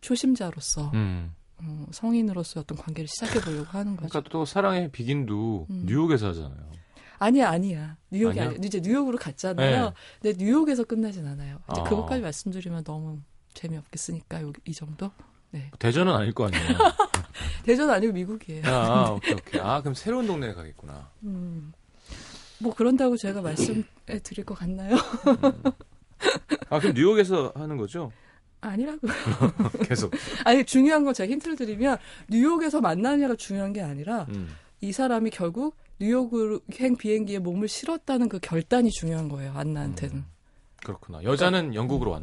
초심자로서 0.00 0.90
음. 0.94 1.32
어, 1.62 1.86
성인으로서 1.90 2.60
어떤 2.60 2.78
관계를 2.78 3.08
시작해 3.08 3.40
보려고 3.40 3.66
하는 3.66 3.96
거죠. 3.96 4.08
그러니까 4.08 4.30
또 4.30 4.44
사랑의 4.44 4.90
비긴도 4.90 5.66
음. 5.70 5.82
뉴욕에서 5.86 6.28
하잖아요. 6.28 6.68
아니야, 7.18 7.50
아니야. 7.50 7.96
뉴욕이 8.10 8.38
아니야? 8.38 8.50
아니야. 8.50 8.60
이제 8.64 8.80
뉴욕으로 8.80 9.18
갔잖아요. 9.18 9.84
네. 9.86 9.92
근데 10.22 10.44
뉴욕에서 10.44 10.84
끝나진 10.84 11.26
않아요. 11.26 11.58
이제 11.72 11.80
아. 11.80 11.84
그것까지 11.84 12.22
말씀드리면 12.22 12.84
너무 12.84 13.18
재미없겠으니까 13.54 14.42
요, 14.42 14.52
이 14.64 14.72
정도. 14.72 15.10
네. 15.50 15.70
대전은 15.78 16.12
아닐 16.12 16.32
거 16.32 16.46
아니에요. 16.46 16.64
대전 17.64 17.90
아니고 17.90 18.12
미국이에요. 18.12 18.62
아, 18.66 19.10
오케이, 19.10 19.34
오케이. 19.34 19.60
아, 19.60 19.80
그럼 19.80 19.94
새로운 19.94 20.26
동네에 20.26 20.52
가겠구나. 20.54 21.10
음. 21.24 21.72
뭐 22.60 22.74
그런다고 22.74 23.16
제가 23.16 23.40
말씀해 23.40 23.82
드릴 24.22 24.44
것 24.44 24.54
같나요? 24.54 24.96
아, 26.70 26.80
그럼 26.80 26.94
뉴욕에서 26.94 27.52
하는 27.54 27.76
거죠? 27.76 28.12
아니라고. 28.60 29.06
계속. 29.86 30.12
아니 30.44 30.64
중요한 30.64 31.04
건 31.04 31.14
제가 31.14 31.30
힌트를 31.30 31.56
드리면 31.56 31.98
뉴욕에서 32.28 32.80
만나느냐가 32.80 33.36
중요한 33.36 33.72
게 33.72 33.80
아니라 33.80 34.26
음. 34.30 34.54
이 34.80 34.92
사람이 34.92 35.30
결국 35.30 35.76
뉴욕으로 36.00 36.60
행 36.74 36.96
비행기에 36.96 37.38
몸을 37.40 37.68
실었다는 37.68 38.28
그 38.28 38.38
결단이 38.40 38.90
중요한 38.90 39.28
거예요. 39.28 39.52
안나한테는. 39.52 40.16
음. 40.16 40.26
그렇구나. 40.84 41.22
여자는 41.24 41.74
영국으로 41.74 42.12
왔, 42.12 42.22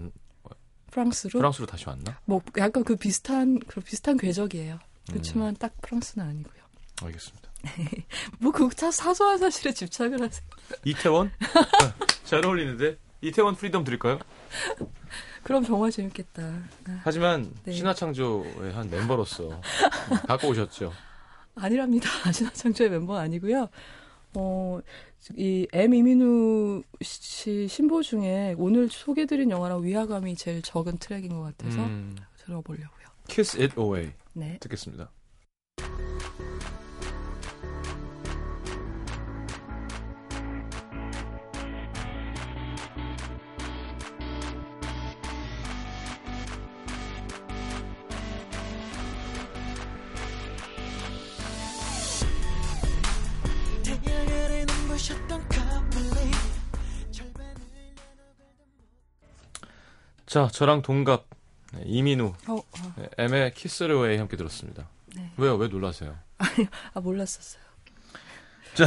프랑스로 0.91 1.39
프랑스로 1.39 1.65
다시 1.67 1.89
왔나? 1.89 2.19
뭐 2.23 2.41
약간 2.57 2.83
그 2.83 2.95
비슷한 2.95 3.59
그 3.67 3.81
비슷한 3.81 4.15
궤적이에요. 4.17 4.79
그렇지만 5.09 5.49
음. 5.49 5.55
딱 5.55 5.73
프랑스는 5.81 6.25
아니고요. 6.25 6.63
알겠습니다. 7.03 7.49
뭐 8.39 8.56
그 8.56 8.69
사소한 8.91 9.37
사실에 9.37 9.73
집착을 9.73 10.21
하세요. 10.21 10.47
이태원? 10.85 11.31
잘 12.23 12.45
어울리는데? 12.45 12.97
이태원 13.21 13.55
프리덤 13.55 13.83
드릴까요? 13.83 14.19
그럼 15.45 15.63
정말 15.63 15.91
재밌겠다. 15.91 16.41
아, 16.41 17.01
하지만 17.03 17.53
네. 17.65 17.71
신화창조의 17.71 18.73
한 18.73 18.89
멤버로서 18.89 19.61
갖고 20.27 20.47
오셨죠. 20.47 20.91
아니랍니다. 21.53 22.09
신화창조의 22.33 22.89
멤버 22.89 23.15
아니고요. 23.15 23.69
어, 24.33 24.79
이 25.35 25.67
M 25.71 25.93
이민우 25.93 26.81
씨 26.99 27.67
신보 27.67 28.01
중에 28.01 28.55
오늘 28.57 28.89
소개드린 28.89 29.51
영화랑 29.51 29.83
위화감이 29.83 30.35
제일 30.35 30.63
적은 30.63 30.97
트랙인 30.97 31.29
것 31.29 31.41
같아서 31.41 31.77
음, 31.85 32.15
들어보려고요. 32.37 33.05
Kiss 33.27 33.55
It 33.61 33.79
Away 33.79 34.13
네. 34.33 34.57
듣겠습니다. 34.59 35.11
자, 60.35 60.49
저랑 60.51 60.81
동갑 60.81 61.27
네, 61.73 61.83
이민우 61.85 62.25
어, 62.49 62.53
어, 62.55 62.61
네, 62.97 63.07
M의 63.17 63.53
Away 63.81 64.17
함께 64.17 64.35
들었습니다. 64.35 64.89
네. 65.15 65.31
왜요? 65.37 65.55
왜 65.55 65.69
놀라세요? 65.69 66.13
아 66.93 66.99
몰랐었어요. 66.99 67.63
자. 68.73 68.83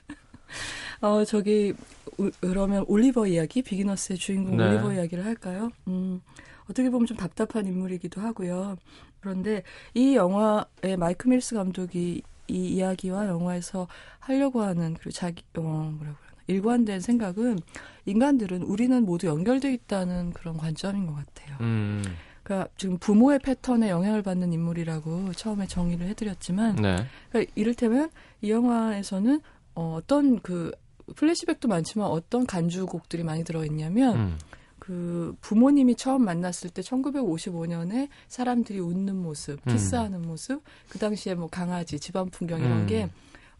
어 1.02 1.26
저기 1.26 1.74
우- 2.16 2.30
그러면 2.40 2.86
올리버 2.88 3.26
이야기 3.26 3.60
비기너스의 3.60 4.16
주인공 4.18 4.56
네. 4.56 4.64
올리버 4.64 4.94
이야기를 4.94 5.26
할까요? 5.26 5.70
음 5.88 6.22
어떻게 6.70 6.88
보면 6.88 7.04
좀 7.04 7.18
답답한 7.18 7.66
인물이기도 7.66 8.22
하고요. 8.22 8.78
그런데 9.20 9.64
이 9.92 10.16
영화의 10.16 10.96
마이크 10.96 11.28
밀스 11.28 11.54
감독이 11.54 12.22
이 12.48 12.54
이야기와 12.68 13.26
영화에서 13.28 13.88
하려고 14.20 14.62
하는 14.62 14.94
그리고 14.94 15.10
자기 15.10 15.42
어 15.58 15.60
뭐라고 15.60 16.16
그러나 16.18 16.31
일관된 16.46 17.00
생각은 17.00 17.58
인간들은 18.06 18.62
우리는 18.62 19.04
모두 19.04 19.26
연결돼 19.26 19.72
있다는 19.72 20.32
그런 20.32 20.56
관점인 20.56 21.06
것 21.06 21.14
같아요. 21.14 21.56
음, 21.60 22.02
그러니까 22.42 22.68
지금 22.76 22.98
부모의 22.98 23.38
패턴에 23.38 23.90
영향을 23.90 24.22
받는 24.22 24.52
인물이라고 24.52 25.32
처음에 25.32 25.66
정의를 25.66 26.06
해드렸지만 26.08 26.76
네. 26.76 27.06
그러니까 27.30 27.52
이를테면 27.54 28.10
이 28.40 28.50
영화에서는 28.50 29.40
어, 29.74 29.96
어떤 29.98 30.40
그 30.40 30.72
플래시백도 31.14 31.68
많지만 31.68 32.08
어떤 32.08 32.46
간주곡들이 32.46 33.22
많이 33.22 33.44
들어있냐면 33.44 34.16
음. 34.16 34.38
그 34.78 35.36
부모님이 35.40 35.94
처음 35.94 36.24
만났을 36.24 36.70
때 36.70 36.82
1955년에 36.82 38.08
사람들이 38.26 38.80
웃는 38.80 39.14
모습, 39.14 39.60
음. 39.64 39.72
키스하는 39.72 40.22
모습, 40.22 40.62
그 40.88 40.98
당시에 40.98 41.34
뭐 41.34 41.46
강아지, 41.46 42.00
집안 42.00 42.28
풍경 42.30 42.58
이런 42.58 42.80
음. 42.80 42.86
게 42.86 43.08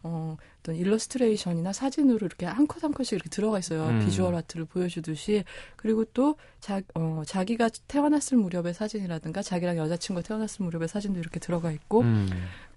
어, 0.03 0.37
어떤 0.59 0.75
일러스트레이션이나 0.75 1.73
사진으로 1.73 2.25
이렇게 2.25 2.45
한 2.45 2.67
컷 2.67 2.83
한 2.83 2.91
컷씩 2.93 3.13
이렇게 3.13 3.29
들어가 3.29 3.59
있어요. 3.59 3.85
음. 3.87 4.05
visual 4.05 4.35
art를 4.35 4.65
보여주듯이. 4.65 5.43
그리고 5.75 6.05
또 6.13 6.35
자, 6.59 6.81
어, 6.95 7.23
자기가 7.25 7.69
태어났을 7.87 8.37
무렵의 8.37 8.73
사진이라든가 8.73 9.41
자기랑 9.41 9.77
여자친구가 9.77 10.27
태어났을 10.27 10.63
무렵의 10.65 10.87
사진도 10.87 11.19
이렇게 11.19 11.39
들어가 11.39 11.71
있고 11.71 12.01
음. 12.01 12.29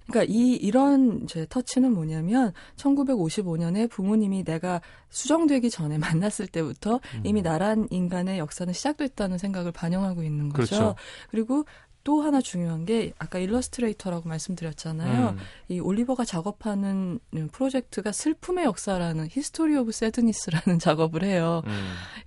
그러니까 0.08 0.32
이 0.32 0.52
이런 0.54 1.22
이제 1.24 1.46
터치는 1.48 1.92
뭐냐면 1.92 2.52
1955년에 2.76 3.90
부모님이 3.90 4.44
내가 4.44 4.80
수정되기 5.10 5.68
전에 5.70 5.98
만났을 5.98 6.46
때부터 6.46 7.00
이미 7.24 7.42
나란 7.42 7.88
인간의 7.90 8.38
역사는 8.38 8.72
시작됐다는 8.72 9.38
생각을 9.38 9.72
반영하고 9.72 10.22
있는 10.22 10.50
거죠. 10.50 10.76
그렇죠. 10.76 10.94
그리고 11.30 11.64
또 12.06 12.22
하나 12.22 12.40
중요한 12.40 12.84
게 12.84 13.12
아까 13.18 13.40
일러스트레이터라고 13.40 14.28
말씀드렸잖아요. 14.28 15.30
음. 15.30 15.38
이 15.68 15.80
올리버가 15.80 16.24
작업하는 16.24 17.18
프로젝트가 17.50 18.12
슬픔의 18.12 18.64
역사라는 18.64 19.26
History 19.28 19.74
of 19.74 19.90
Sadness라는 19.90 20.78
작업을 20.78 21.24
해요. 21.24 21.62
음. 21.66 21.72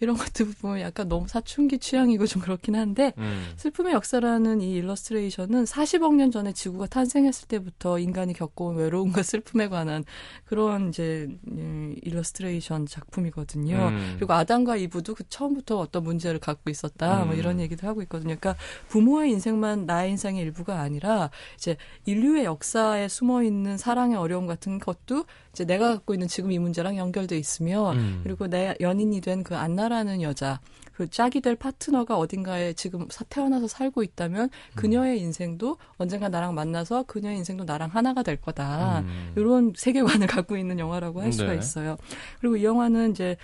이런 0.02 0.18
것들 0.18 0.48
보면 0.62 0.82
약간 0.82 1.08
너무 1.08 1.30
사춘기 1.30 1.78
취향이고 1.78 2.28
좀 2.28 2.42
그렇긴 2.42 2.76
한데 2.76 3.14
음. 3.20 3.54
슬픔의 3.56 3.94
역사라는 3.94 4.60
이 4.60 4.74
일러스트레이션은 4.74 5.64
40억 5.64 6.14
년 6.14 6.30
전에 6.30 6.52
지구가 6.52 6.88
탄생했을 6.88 7.48
때부터 7.48 8.00
인간이 8.00 8.34
겪어온 8.34 8.76
외로움과 8.76 9.24
슬픔에 9.24 9.70
관한 9.70 10.04
그런 10.44 10.90
이제 10.90 11.30
음, 11.48 11.96
일러스트레이션 12.02 12.86
작품이거든요. 12.86 13.78
음. 13.78 14.16
그리고 14.18 14.34
아담과 14.34 14.76
이브도 14.76 15.16
그 15.16 15.24
처음부터 15.30 15.80
어떤 15.80 16.04
문제를 16.04 16.42
갖고 16.42 16.70
있었다. 16.70 17.24
뭐 17.24 17.34
음. 17.34 17.40
이런 17.40 17.62
얘기도 17.62 17.88
하고 17.88 18.02
있거든요. 18.02 18.36
그러니까 18.36 18.56
부모의 18.90 19.32
인생만 19.32 19.69
나의 19.76 20.12
인생의 20.12 20.42
일부가 20.44 20.80
아니라 20.82 21.30
이제 21.56 21.78
인류의 22.06 22.46
역사에 22.46 23.08
숨어 23.08 23.44
있는 23.44 23.78
사랑의 23.78 24.18
어려움 24.18 24.48
같은 24.48 24.80
것도 24.80 25.26
이제 25.54 25.66
내가 25.66 25.90
갖고 25.96 26.14
있는 26.14 26.28
지금 26.28 26.52
이 26.52 26.60
문제랑 26.60 26.98
연결돼 26.98 27.38
있으며 27.38 27.92
음. 27.94 28.22
그리고 28.24 28.48
내 28.48 28.76
연인이 28.82 29.20
된 29.22 29.44
그 29.44 29.56
안나라는 29.56 30.22
여자, 30.22 30.60
그 30.94 31.10
짝이 31.10 31.40
될 31.42 31.56
파트너가 31.56 32.18
어딘가에 32.18 32.74
지금 32.74 33.08
사- 33.10 33.24
태어나서 33.30 33.68
살고 33.68 34.04
있다면 34.04 34.50
그녀의 34.76 35.20
인생도 35.22 35.78
언젠가 35.98 36.28
나랑 36.30 36.54
만나서 36.56 37.04
그녀의 37.04 37.38
인생도 37.38 37.64
나랑 37.64 37.90
하나가 37.94 38.22
될 38.22 38.36
거다. 38.42 39.00
음. 39.00 39.34
이런 39.38 39.74
세계관을 39.76 40.28
갖고 40.46 40.58
있는 40.58 40.78
영화라고 40.78 41.22
할 41.22 41.32
수가 41.32 41.54
네. 41.54 41.58
있어요. 41.60 41.98
그리고 42.42 42.58
이 42.58 42.64
영화는 42.66 43.12
이제 43.12 43.38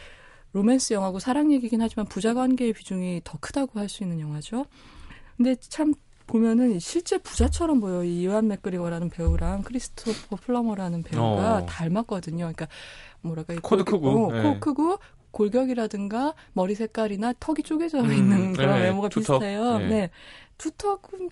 로맨스 0.51 0.93
영화고 0.93 1.19
사랑 1.19 1.51
얘기긴 1.51 1.81
하지만 1.81 2.05
부자 2.07 2.33
관계의 2.33 2.73
비중이 2.73 3.21
더 3.23 3.37
크다고 3.39 3.79
할 3.79 3.89
수 3.89 4.03
있는 4.03 4.19
영화죠. 4.19 4.65
근데 5.37 5.55
참 5.55 5.93
보면은 6.27 6.79
실제 6.79 7.17
부자처럼 7.17 7.79
보여. 7.79 8.03
이 8.03 8.21
이완 8.21 8.47
맥그리거라는 8.47 9.09
배우랑 9.09 9.61
크리스토퍼 9.63 10.37
플러머라는 10.37 11.03
배우가 11.03 11.57
어. 11.57 11.65
닮았거든요. 11.65 12.37
그러니까 12.39 12.67
뭐랄까 13.21 13.53
이 13.53 13.57
코도 13.57 13.85
골- 13.85 13.99
크고, 13.99 14.27
어, 14.27 14.31
네. 14.31 14.41
코 14.43 14.59
크고 14.59 14.97
골격이라든가 15.31 16.33
머리 16.53 16.75
색깔이나 16.75 17.33
턱이 17.39 17.63
쪼개져 17.63 17.99
음, 17.99 18.11
있는 18.11 18.53
그런 18.53 18.75
네, 18.79 18.83
외모가 18.85 19.09
투턱. 19.09 19.39
비슷해요. 19.41 19.79
네. 19.79 19.87
네. 19.87 20.09
투턱은 20.57 21.29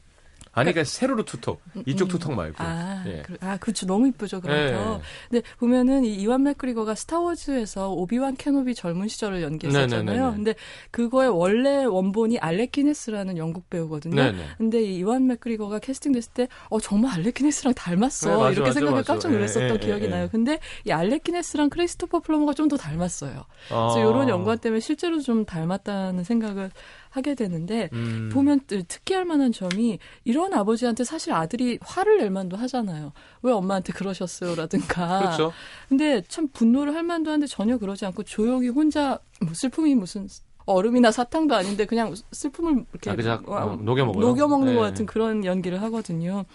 아니, 0.53 0.71
그러니까 0.71 0.83
세로로 0.83 1.23
투턱. 1.25 1.59
이쪽 1.85 2.05
음. 2.05 2.07
투턱 2.09 2.33
말고. 2.33 2.55
아, 2.59 3.03
예. 3.07 3.23
그, 3.25 3.35
아, 3.41 3.57
그렇죠. 3.57 3.85
너무 3.85 4.07
이쁘죠, 4.07 4.39
그런 4.41 4.67
예. 4.69 4.71
거. 4.73 5.01
근데 5.29 5.45
보면은 5.57 6.05
이 6.05 6.13
이완 6.15 6.43
맥그리거가 6.43 6.95
스타워즈에서 6.95 7.89
오비완 7.91 8.35
케노비 8.35 8.75
젊은 8.75 9.07
시절을 9.07 9.41
연기했었잖아요. 9.41 10.03
네네네네. 10.03 10.35
근데 10.35 10.55
그거의 10.91 11.29
원래 11.29 11.83
원본이 11.85 12.39
알렉 12.39 12.66
기네스라는 12.66 13.37
영국 13.37 13.69
배우거든요. 13.69 14.15
네네. 14.15 14.45
근데 14.57 14.81
이 14.83 14.97
이완 14.97 15.27
맥그리거가 15.27 15.79
캐스팅됐을 15.79 16.33
때, 16.33 16.47
어, 16.69 16.79
정말 16.79 17.13
알렉 17.19 17.36
기네스랑 17.36 17.73
닮았어. 17.73 18.29
네, 18.29 18.35
맞아, 18.35 18.49
이렇게 18.51 18.79
맞아, 18.79 18.91
맞아. 18.91 19.13
깜짝 19.13 19.31
놀랐었던 19.31 19.69
예, 19.69 19.73
예, 19.73 19.77
기억이 19.77 20.05
예, 20.05 20.09
나요. 20.09 20.23
예. 20.25 20.27
근데 20.29 20.59
이 20.85 20.91
알렉 20.91 21.16
기네스랑 21.16 21.69
크리스토퍼 21.69 22.19
플러머가 22.19 22.53
좀 22.53 22.63
더 22.63 22.77
닮았어요. 22.77 23.43
아. 23.71 23.89
그래서 23.93 23.99
이런 24.09 24.29
연관 24.29 24.57
때문에 24.57 24.79
실제로 24.79 25.19
좀 25.19 25.43
닮았다는 25.45 26.23
생각을 26.23 26.71
하게 27.13 27.35
되는데, 27.35 27.89
음. 27.93 28.29
보면 28.33 28.61
트- 28.67 28.83
특이할 28.85 29.23
만한 29.25 29.51
점이 29.51 29.99
이런 30.23 30.53
아버지한테 30.53 31.03
사실 31.03 31.31
아들이 31.31 31.77
화를 31.81 32.17
낼 32.17 32.31
만도 32.31 32.57
하잖아요. 32.57 33.13
왜 33.43 33.51
엄마한테 33.51 33.93
그러셨어요라든가. 33.93 35.19
그렇죠. 35.19 35.53
근데 35.89 36.21
참 36.27 36.47
분노를 36.47 36.95
할 36.95 37.03
만도 37.03 37.31
한데 37.31 37.45
전혀 37.47 37.77
그러지 37.77 38.05
않고 38.07 38.23
조용히 38.23 38.69
혼자 38.69 39.19
뭐 39.41 39.53
슬픔이 39.53 39.93
무슨 39.95 40.27
얼음이나 40.65 41.11
사탕도 41.11 41.53
아닌데 41.55 41.85
그냥 41.85 42.15
슬픔을 42.31 42.85
이렇게 42.93 43.29
아, 43.29 43.41
와- 43.45 43.65
어, 43.65 43.75
녹여 43.75 44.05
먹어요. 44.05 44.25
녹여 44.25 44.47
먹는 44.47 44.73
네. 44.73 44.75
것 44.75 44.81
같은 44.81 45.05
그런 45.05 45.45
연기를 45.45 45.81
하거든요. 45.83 46.45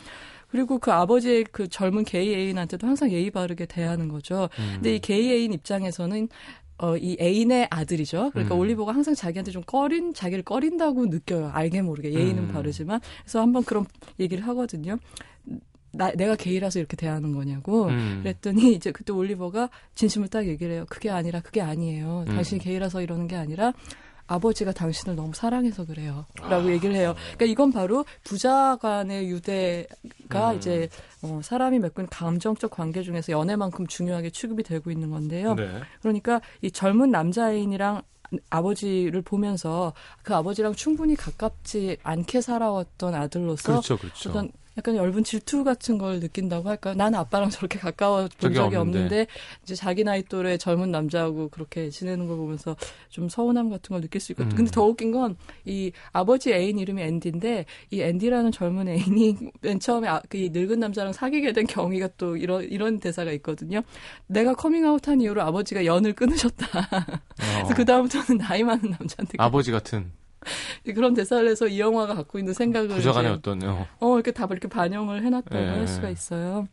그리고 0.51 0.79
그 0.79 0.91
아버지의 0.91 1.45
그 1.53 1.69
젊은 1.69 2.05
게이 2.05 2.35
애인한테도 2.35 2.87
항상 2.87 3.13
예의 3.13 3.31
바르게 3.31 3.67
대하는 3.67 4.09
거죠. 4.09 4.49
음. 4.59 4.71
근데 4.77 4.97
이 4.97 4.99
게이 4.99 5.31
애인 5.31 5.53
입장에서는 5.53 6.29
어, 6.79 6.97
이 6.97 7.17
애인의 7.21 7.69
아들이죠. 7.71 8.31
그러니까 8.33 8.55
음. 8.55 8.61
올리버가 8.61 8.95
항상 8.95 9.15
자기한테 9.15 9.51
좀 9.51 9.63
꺼린, 9.67 10.15
자기를 10.15 10.45
꺼린다고 10.45 11.07
느껴요. 11.07 11.51
알게 11.53 11.83
모르게. 11.83 12.13
예의는 12.13 12.45
음. 12.45 12.49
바르지만. 12.49 13.01
그래서 13.23 13.41
한번 13.41 13.65
그런 13.65 13.85
얘기를 14.21 14.47
하거든요. 14.47 14.97
나, 15.93 16.13
내가 16.13 16.37
게이라서 16.37 16.79
이렇게 16.79 16.97
대하는 16.97 17.35
거냐고. 17.35 17.87
음. 17.87 18.21
그랬더니 18.23 18.75
이제 18.75 18.93
그때 18.93 19.13
올리버가 19.13 19.71
진심을 19.95 20.29
딱 20.29 20.47
얘기를 20.47 20.73
해요. 20.75 20.87
그게 20.89 21.11
아니라 21.11 21.41
그게 21.41 21.61
아니에요. 21.61 22.25
음. 22.29 22.35
당신이 22.35 22.61
게이라서 22.61 23.03
이러는 23.03 23.27
게 23.27 23.37
아니라 23.37 23.73
아버지가 24.29 24.73
당신을 24.73 25.17
너무 25.17 25.33
사랑해서 25.35 25.85
그래요. 25.85 26.27
아. 26.41 26.49
라고 26.49 26.71
얘기를 26.71 26.95
해요. 26.95 27.15
그러니까 27.37 27.47
이건 27.47 27.73
바로 27.73 28.05
부자 28.23 28.77
간의 28.81 29.29
유대가 29.29 30.53
음. 30.53 30.57
이제 30.57 30.89
어, 31.23 31.41
사람이 31.43 31.81
있는 31.81 32.07
감정적 32.07 32.71
관계 32.71 33.03
중에서 33.03 33.33
연애만큼 33.33 33.87
중요하게 33.87 34.31
취급이 34.31 34.63
되고 34.63 34.91
있는 34.91 35.11
건데요. 35.11 35.55
네. 35.55 35.81
그러니까 36.01 36.41
이 36.63 36.71
젊은 36.71 37.11
남자애인이랑 37.11 38.03
아버지를 38.51 39.23
보면서 39.23 39.95
그 40.23 40.35
아버지랑 40.35 40.75
충분히 40.75 41.17
가깝지 41.17 41.97
않게 42.03 42.43
살아왔던 42.43 43.15
아들로서 43.15 43.73
그렇죠, 43.73 43.97
그렇죠. 43.97 44.31
어떤 44.31 44.51
약간 44.79 44.97
엷은 44.97 45.25
질투 45.25 45.65
같은 45.65 45.99
걸 45.99 46.21
느낀다고 46.21 46.69
할까요? 46.69 46.95
나는 46.95 47.19
아빠랑 47.19 47.51
저렇게 47.51 47.79
가까워 47.79 48.29
본 48.41 48.55
적이 48.55 48.77
없는데. 48.77 48.79
없는데 48.79 49.27
이제 49.65 49.75
자기 49.75 50.05
나이 50.05 50.23
또래 50.23 50.57
젊은 50.57 50.91
남자하고 50.91 51.49
그렇게 51.51 51.91
지내는 51.91 52.27
걸 52.27 52.37
보면서 52.39 52.77
좀 53.11 53.29
서운함 53.29 53.69
같은 53.69 53.93
걸 53.95 54.01
느낄 54.01 54.21
수 54.21 54.33
있고 54.33 54.45
음. 54.45 54.49
근데 54.55 54.71
더 54.71 54.85
웃긴 54.85 55.13
건 55.13 55.37
이 55.65 55.93
아버지 56.13 56.53
애인 56.53 56.79
이름이 56.79 57.03
앤디인데 57.03 57.67
이 57.91 58.01
앤디라는 58.01 58.53
젊은 58.53 58.89
애인이 58.89 59.37
맨 59.61 59.81
처음에 59.81 60.09
아, 60.09 60.21
그 60.29 60.49
늙은 60.53 60.81
남자랑 60.81 61.13
사귀게 61.13 61.53
된 61.53 61.67
경위가 61.67 62.11
또 62.17 62.37
이런 62.37 62.65
이런 62.65 62.99
대사가 62.99 63.33
있거든요. 63.33 63.83
내가 64.27 64.55
커밍아웃한 64.55 65.21
이후로 65.21 65.43
아버지가 65.43 65.85
연을 65.85 66.15
끊으셨다. 66.15 66.67
어. 66.79 67.55
그래서 67.57 67.75
그 67.75 67.85
다음부터는 67.85 68.39
나이 68.39 68.63
많은 68.63 68.91
남자한테 68.91 69.35
아버지 69.39 69.71
같은 69.71 70.11
그런 70.95 71.15
대사를 71.15 71.47
해서 71.49 71.67
이 71.67 71.81
영화가 71.81 72.15
갖고 72.15 72.39
있는 72.39 72.53
생각을 72.55 72.89
부자간의 72.89 73.33
이제 73.33 73.39
어떤 73.39 73.63
어. 73.69 73.87
어, 74.01 74.15
이렇게 74.15 74.33
다 74.33 74.47
이렇게 74.51 74.69
반영을 74.69 75.25
해놨다고 75.25 75.63
예. 75.63 75.69
할 75.69 75.89
수가 75.89 76.11
있어요. 76.11 76.69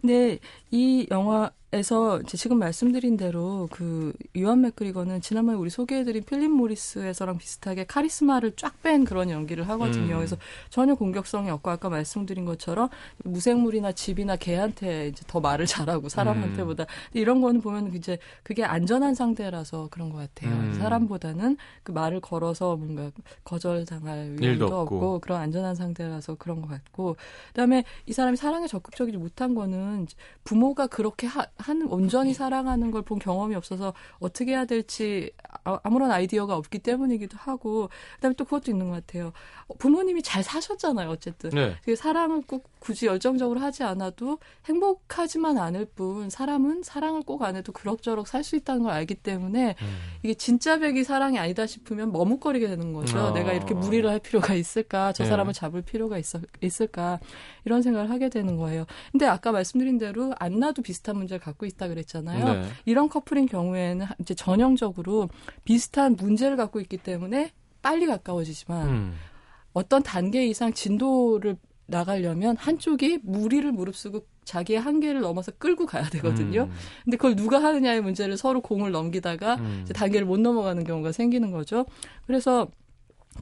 근데 0.00 0.38
이 0.70 1.06
영화 1.10 1.50
에서 1.70 2.22
지금 2.26 2.58
말씀드린 2.60 3.18
대로 3.18 3.68
그 3.70 4.14
유한 4.34 4.62
맥그리거는 4.62 5.20
지난번에 5.20 5.58
우리 5.58 5.68
소개해드린 5.68 6.24
필립 6.24 6.50
모리스에서랑 6.50 7.36
비슷하게 7.36 7.84
카리스마를 7.84 8.52
쫙 8.56 8.80
뺀 8.82 9.04
그런 9.04 9.28
연기를 9.28 9.68
하거든요. 9.68 10.14
음. 10.14 10.16
그래서 10.16 10.36
전혀 10.70 10.94
공격성이 10.94 11.50
없고 11.50 11.70
아까 11.70 11.90
말씀드린 11.90 12.46
것처럼 12.46 12.88
무생물이나 13.22 13.92
집이나 13.92 14.36
개한테 14.36 15.08
이제 15.08 15.22
더 15.26 15.40
말을 15.40 15.66
잘하고 15.66 16.08
사람한테보다 16.08 16.86
근데 16.86 17.20
이런 17.20 17.42
거는 17.42 17.60
보면 17.60 17.94
이제 17.94 18.18
그게 18.42 18.64
안전한 18.64 19.14
상대라서 19.14 19.88
그런 19.90 20.08
것 20.08 20.16
같아요. 20.16 20.50
음. 20.50 20.72
사람보다는 20.72 21.58
그 21.82 21.92
말을 21.92 22.20
걸어서 22.20 22.76
뭔가 22.76 23.10
거절당할 23.44 24.36
위험도 24.40 24.64
없고. 24.64 24.80
없고 24.80 25.18
그런 25.20 25.42
안전한 25.42 25.74
상태라서 25.74 26.36
그런 26.36 26.62
것 26.62 26.68
같고 26.68 27.16
그다음에 27.48 27.84
이 28.06 28.14
사람이 28.14 28.38
사랑에 28.38 28.66
적극적이지 28.66 29.18
못한 29.18 29.54
거는 29.54 30.06
부모가 30.44 30.86
그렇게 30.86 31.26
하, 31.26 31.44
는 31.68 31.88
온전히 31.88 32.32
사랑하는 32.34 32.90
걸 32.92 33.02
본 33.02 33.18
경험이 33.18 33.54
없어서 33.54 33.94
어떻게 34.20 34.52
해야 34.52 34.64
될지 34.64 35.32
아, 35.64 35.78
아무런 35.82 36.10
아이디어가 36.10 36.56
없기 36.56 36.78
때문이기도 36.80 37.36
하고 37.38 37.88
그다음에 38.16 38.34
또 38.36 38.44
그것도 38.44 38.70
있는 38.70 38.88
것 38.88 38.94
같아요. 39.06 39.32
부모님이 39.78 40.22
잘 40.22 40.42
사셨잖아요. 40.42 41.08
어쨌든 41.10 41.50
네. 41.50 41.74
그 41.84 41.94
사랑을 41.96 42.42
꼭 42.46 42.70
굳이 42.80 43.06
열정적으로 43.06 43.60
하지 43.60 43.82
않아도 43.82 44.38
행복하지만 44.66 45.58
않을 45.58 45.86
뿐 45.94 46.30
사람은 46.30 46.82
사랑을 46.84 47.22
꼭 47.22 47.42
안 47.42 47.56
해도 47.56 47.72
그럭저럭 47.72 48.26
살 48.28 48.42
수 48.44 48.56
있다는 48.56 48.82
걸 48.84 48.92
알기 48.92 49.14
때문에 49.16 49.74
음. 49.80 49.96
이게 50.22 50.34
진짜 50.34 50.78
백이 50.78 51.04
사랑이 51.04 51.38
아니다 51.38 51.66
싶으면 51.66 52.12
머뭇거리게 52.12 52.68
되는 52.68 52.92
거죠. 52.92 53.18
어. 53.18 53.30
내가 53.32 53.52
이렇게 53.52 53.74
무리를 53.74 54.08
할 54.08 54.18
필요가 54.20 54.54
있을까? 54.54 55.12
저 55.12 55.24
네. 55.24 55.30
사람을 55.30 55.52
잡을 55.52 55.82
필요가 55.82 56.18
있, 56.18 56.24
있을까? 56.62 57.18
이런 57.68 57.82
생각을 57.82 58.08
하게 58.08 58.30
되는 58.30 58.56
거예요. 58.56 58.86
근데 59.12 59.26
아까 59.26 59.52
말씀드린 59.52 59.98
대로 59.98 60.32
안나도 60.38 60.80
비슷한 60.80 61.18
문제를 61.18 61.38
갖고 61.38 61.66
있다 61.66 61.88
그랬잖아요. 61.88 62.62
네. 62.62 62.68
이런 62.86 63.10
커플인 63.10 63.44
경우에는 63.44 64.06
이제 64.20 64.34
전형적으로 64.34 65.28
비슷한 65.64 66.16
문제를 66.16 66.56
갖고 66.56 66.80
있기 66.80 66.96
때문에 66.96 67.52
빨리 67.82 68.06
가까워지지만 68.06 68.88
음. 68.88 69.14
어떤 69.74 70.02
단계 70.02 70.46
이상 70.46 70.72
진도를 70.72 71.56
나가려면 71.84 72.56
한쪽이 72.56 73.20
무리를 73.22 73.70
무릅쓰고 73.70 74.26
자기의 74.44 74.80
한계를 74.80 75.20
넘어서 75.20 75.52
끌고 75.52 75.84
가야 75.84 76.08
되거든요. 76.08 76.62
음. 76.62 76.72
근데 77.04 77.18
그걸 77.18 77.36
누가 77.36 77.62
하느냐의 77.62 78.00
문제를 78.00 78.38
서로 78.38 78.62
공을 78.62 78.92
넘기다가 78.92 79.56
음. 79.56 79.86
단계를 79.94 80.26
못 80.26 80.40
넘어가는 80.40 80.84
경우가 80.84 81.12
생기는 81.12 81.50
거죠. 81.50 81.84
그래서 82.26 82.68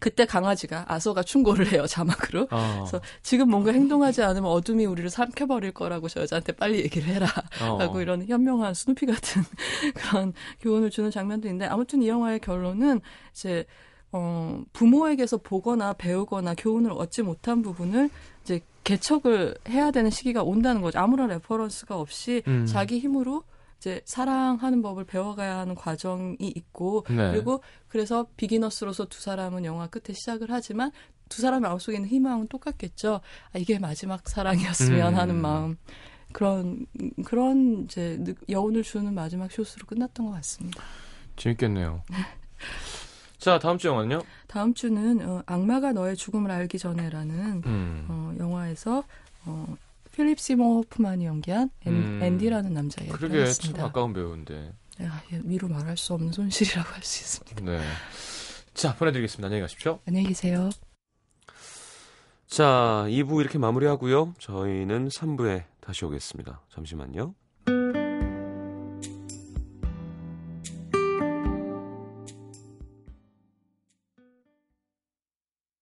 그때 0.01 0.27
강아지가 0.27 0.85
아서가 0.89 1.23
충고를 1.23 1.73
해요 1.73 1.87
자막으로. 1.87 2.49
어. 2.51 2.75
그래서 2.79 3.01
지금 3.23 3.51
뭔가 3.51 3.73
행동하지 3.73 4.23
않으면 4.23 4.51
어둠이 4.51 4.87
우리를 4.87 5.09
삼켜버릴 5.11 5.73
거라고 5.73 6.09
저 6.09 6.21
여자한테 6.21 6.53
빨리 6.53 6.81
얘기를 6.81 7.09
해라. 7.09 7.27
어. 7.63 8.01
이런 8.01 8.27
현명한 8.27 8.75
스누피 8.75 9.07
같은 9.07 9.43
그런 9.95 10.33
교훈을 10.61 10.91
주는 10.91 11.11
장면도 11.11 11.49
있는데 11.49 11.67
아무튼 11.67 12.03
이 12.03 12.09
영화의 12.09 12.41
결론은 12.41 13.01
이제 13.33 13.65
어 14.13 14.63
부모에게서 14.73 15.39
보거나 15.39 15.93
배우거나 15.95 16.55
교훈을 16.55 16.93
얻지 16.93 17.23
못한 17.23 17.63
부분을 17.63 18.09
이제 18.43 18.61
개척을 18.85 19.57
해야 19.69 19.91
되는 19.91 20.11
시기가 20.11 20.43
온다는 20.43 20.81
거죠. 20.81 21.01
아무런 21.01 21.29
reference가 21.29 21.99
없이 21.99 22.43
음. 22.47 22.67
자기 22.67 23.01
힘으로 23.01 23.43
이제 23.79 24.01
사랑하는 24.05 24.83
법을 24.83 25.05
배워가야 25.05 25.59
하는 25.59 25.75
과정이 25.75 26.37
있고 26.41 27.05
네. 27.09 27.31
그리고 27.33 27.63
그래서 27.89 28.27
비기너스로서 28.37 29.07
두 29.07 29.21
사람은 29.21 29.65
영화 29.65 29.87
끝에 29.87 30.15
시작을 30.15 30.49
하지만 30.51 30.91
두 31.29 31.43
사람 31.43 31.63
마음속에 31.63 31.97
있는 31.97 32.09
희망은 32.09 32.49
똑같겠죠. 32.49 33.21
아, 33.53 33.59
이게 33.59 33.79
마지막 33.79 34.29
사랑이었으면 34.29 35.15
음. 35.15 35.19
하는 35.19 35.35
마음. 35.41 35.77
그런 36.33 36.87
그런 37.25 37.85
이제 37.85 38.17
느- 38.21 38.35
여운을 38.49 38.83
주는 38.83 39.13
마지막 39.15 39.51
숏으로 39.51 39.87
끝났던 39.87 40.27
것 40.27 40.33
같습니다. 40.33 40.83
재밌겠네요. 41.37 42.03
자, 43.39 43.59
다음 43.59 43.79
주 43.79 43.89
영화는요? 43.89 44.23
다음 44.49 44.75
주는 44.75 45.21
어, 45.29 45.43
악마가 45.47 45.93
너의 45.93 46.17
죽음을 46.17 46.51
알기 46.51 46.79
전에라는 46.79 47.63
음. 47.67 48.07
어, 48.09 48.35
영화에서 48.39 49.05
어, 49.45 49.77
필립 50.17 50.41
시모어 50.41 50.77
호프만이 50.79 51.27
연기한 51.27 51.69
앤, 51.85 51.93
음. 51.93 52.23
앤디라는 52.23 52.73
남자 52.73 53.05
이야기를 53.05 53.29
그러게 53.29 53.53
참. 53.53 53.79
아까운 53.85 54.15
배우인데. 54.15 54.73
야, 55.03 55.23
예, 55.31 55.39
이루 55.45 55.69
말할 55.69 55.99
수 55.99 56.15
없는 56.15 56.33
손실이라고 56.33 56.89
할 56.89 57.03
수 57.03 57.23
있습니다. 57.23 57.71
네. 57.71 57.81
자, 58.73 58.97
보내드리겠습니다. 58.97 59.47
안녕히 59.47 59.61
가십시오. 59.61 59.99
안녕히 60.07 60.29
계세요. 60.29 60.71
자, 62.47 63.05
2부 63.09 63.41
이렇게 63.41 63.59
마무리하고요. 63.59 64.35
저희는 64.39 65.09
3부에 65.09 65.65
다시 65.81 66.05
오겠습니다. 66.07 66.63
잠시만요. 66.71 67.35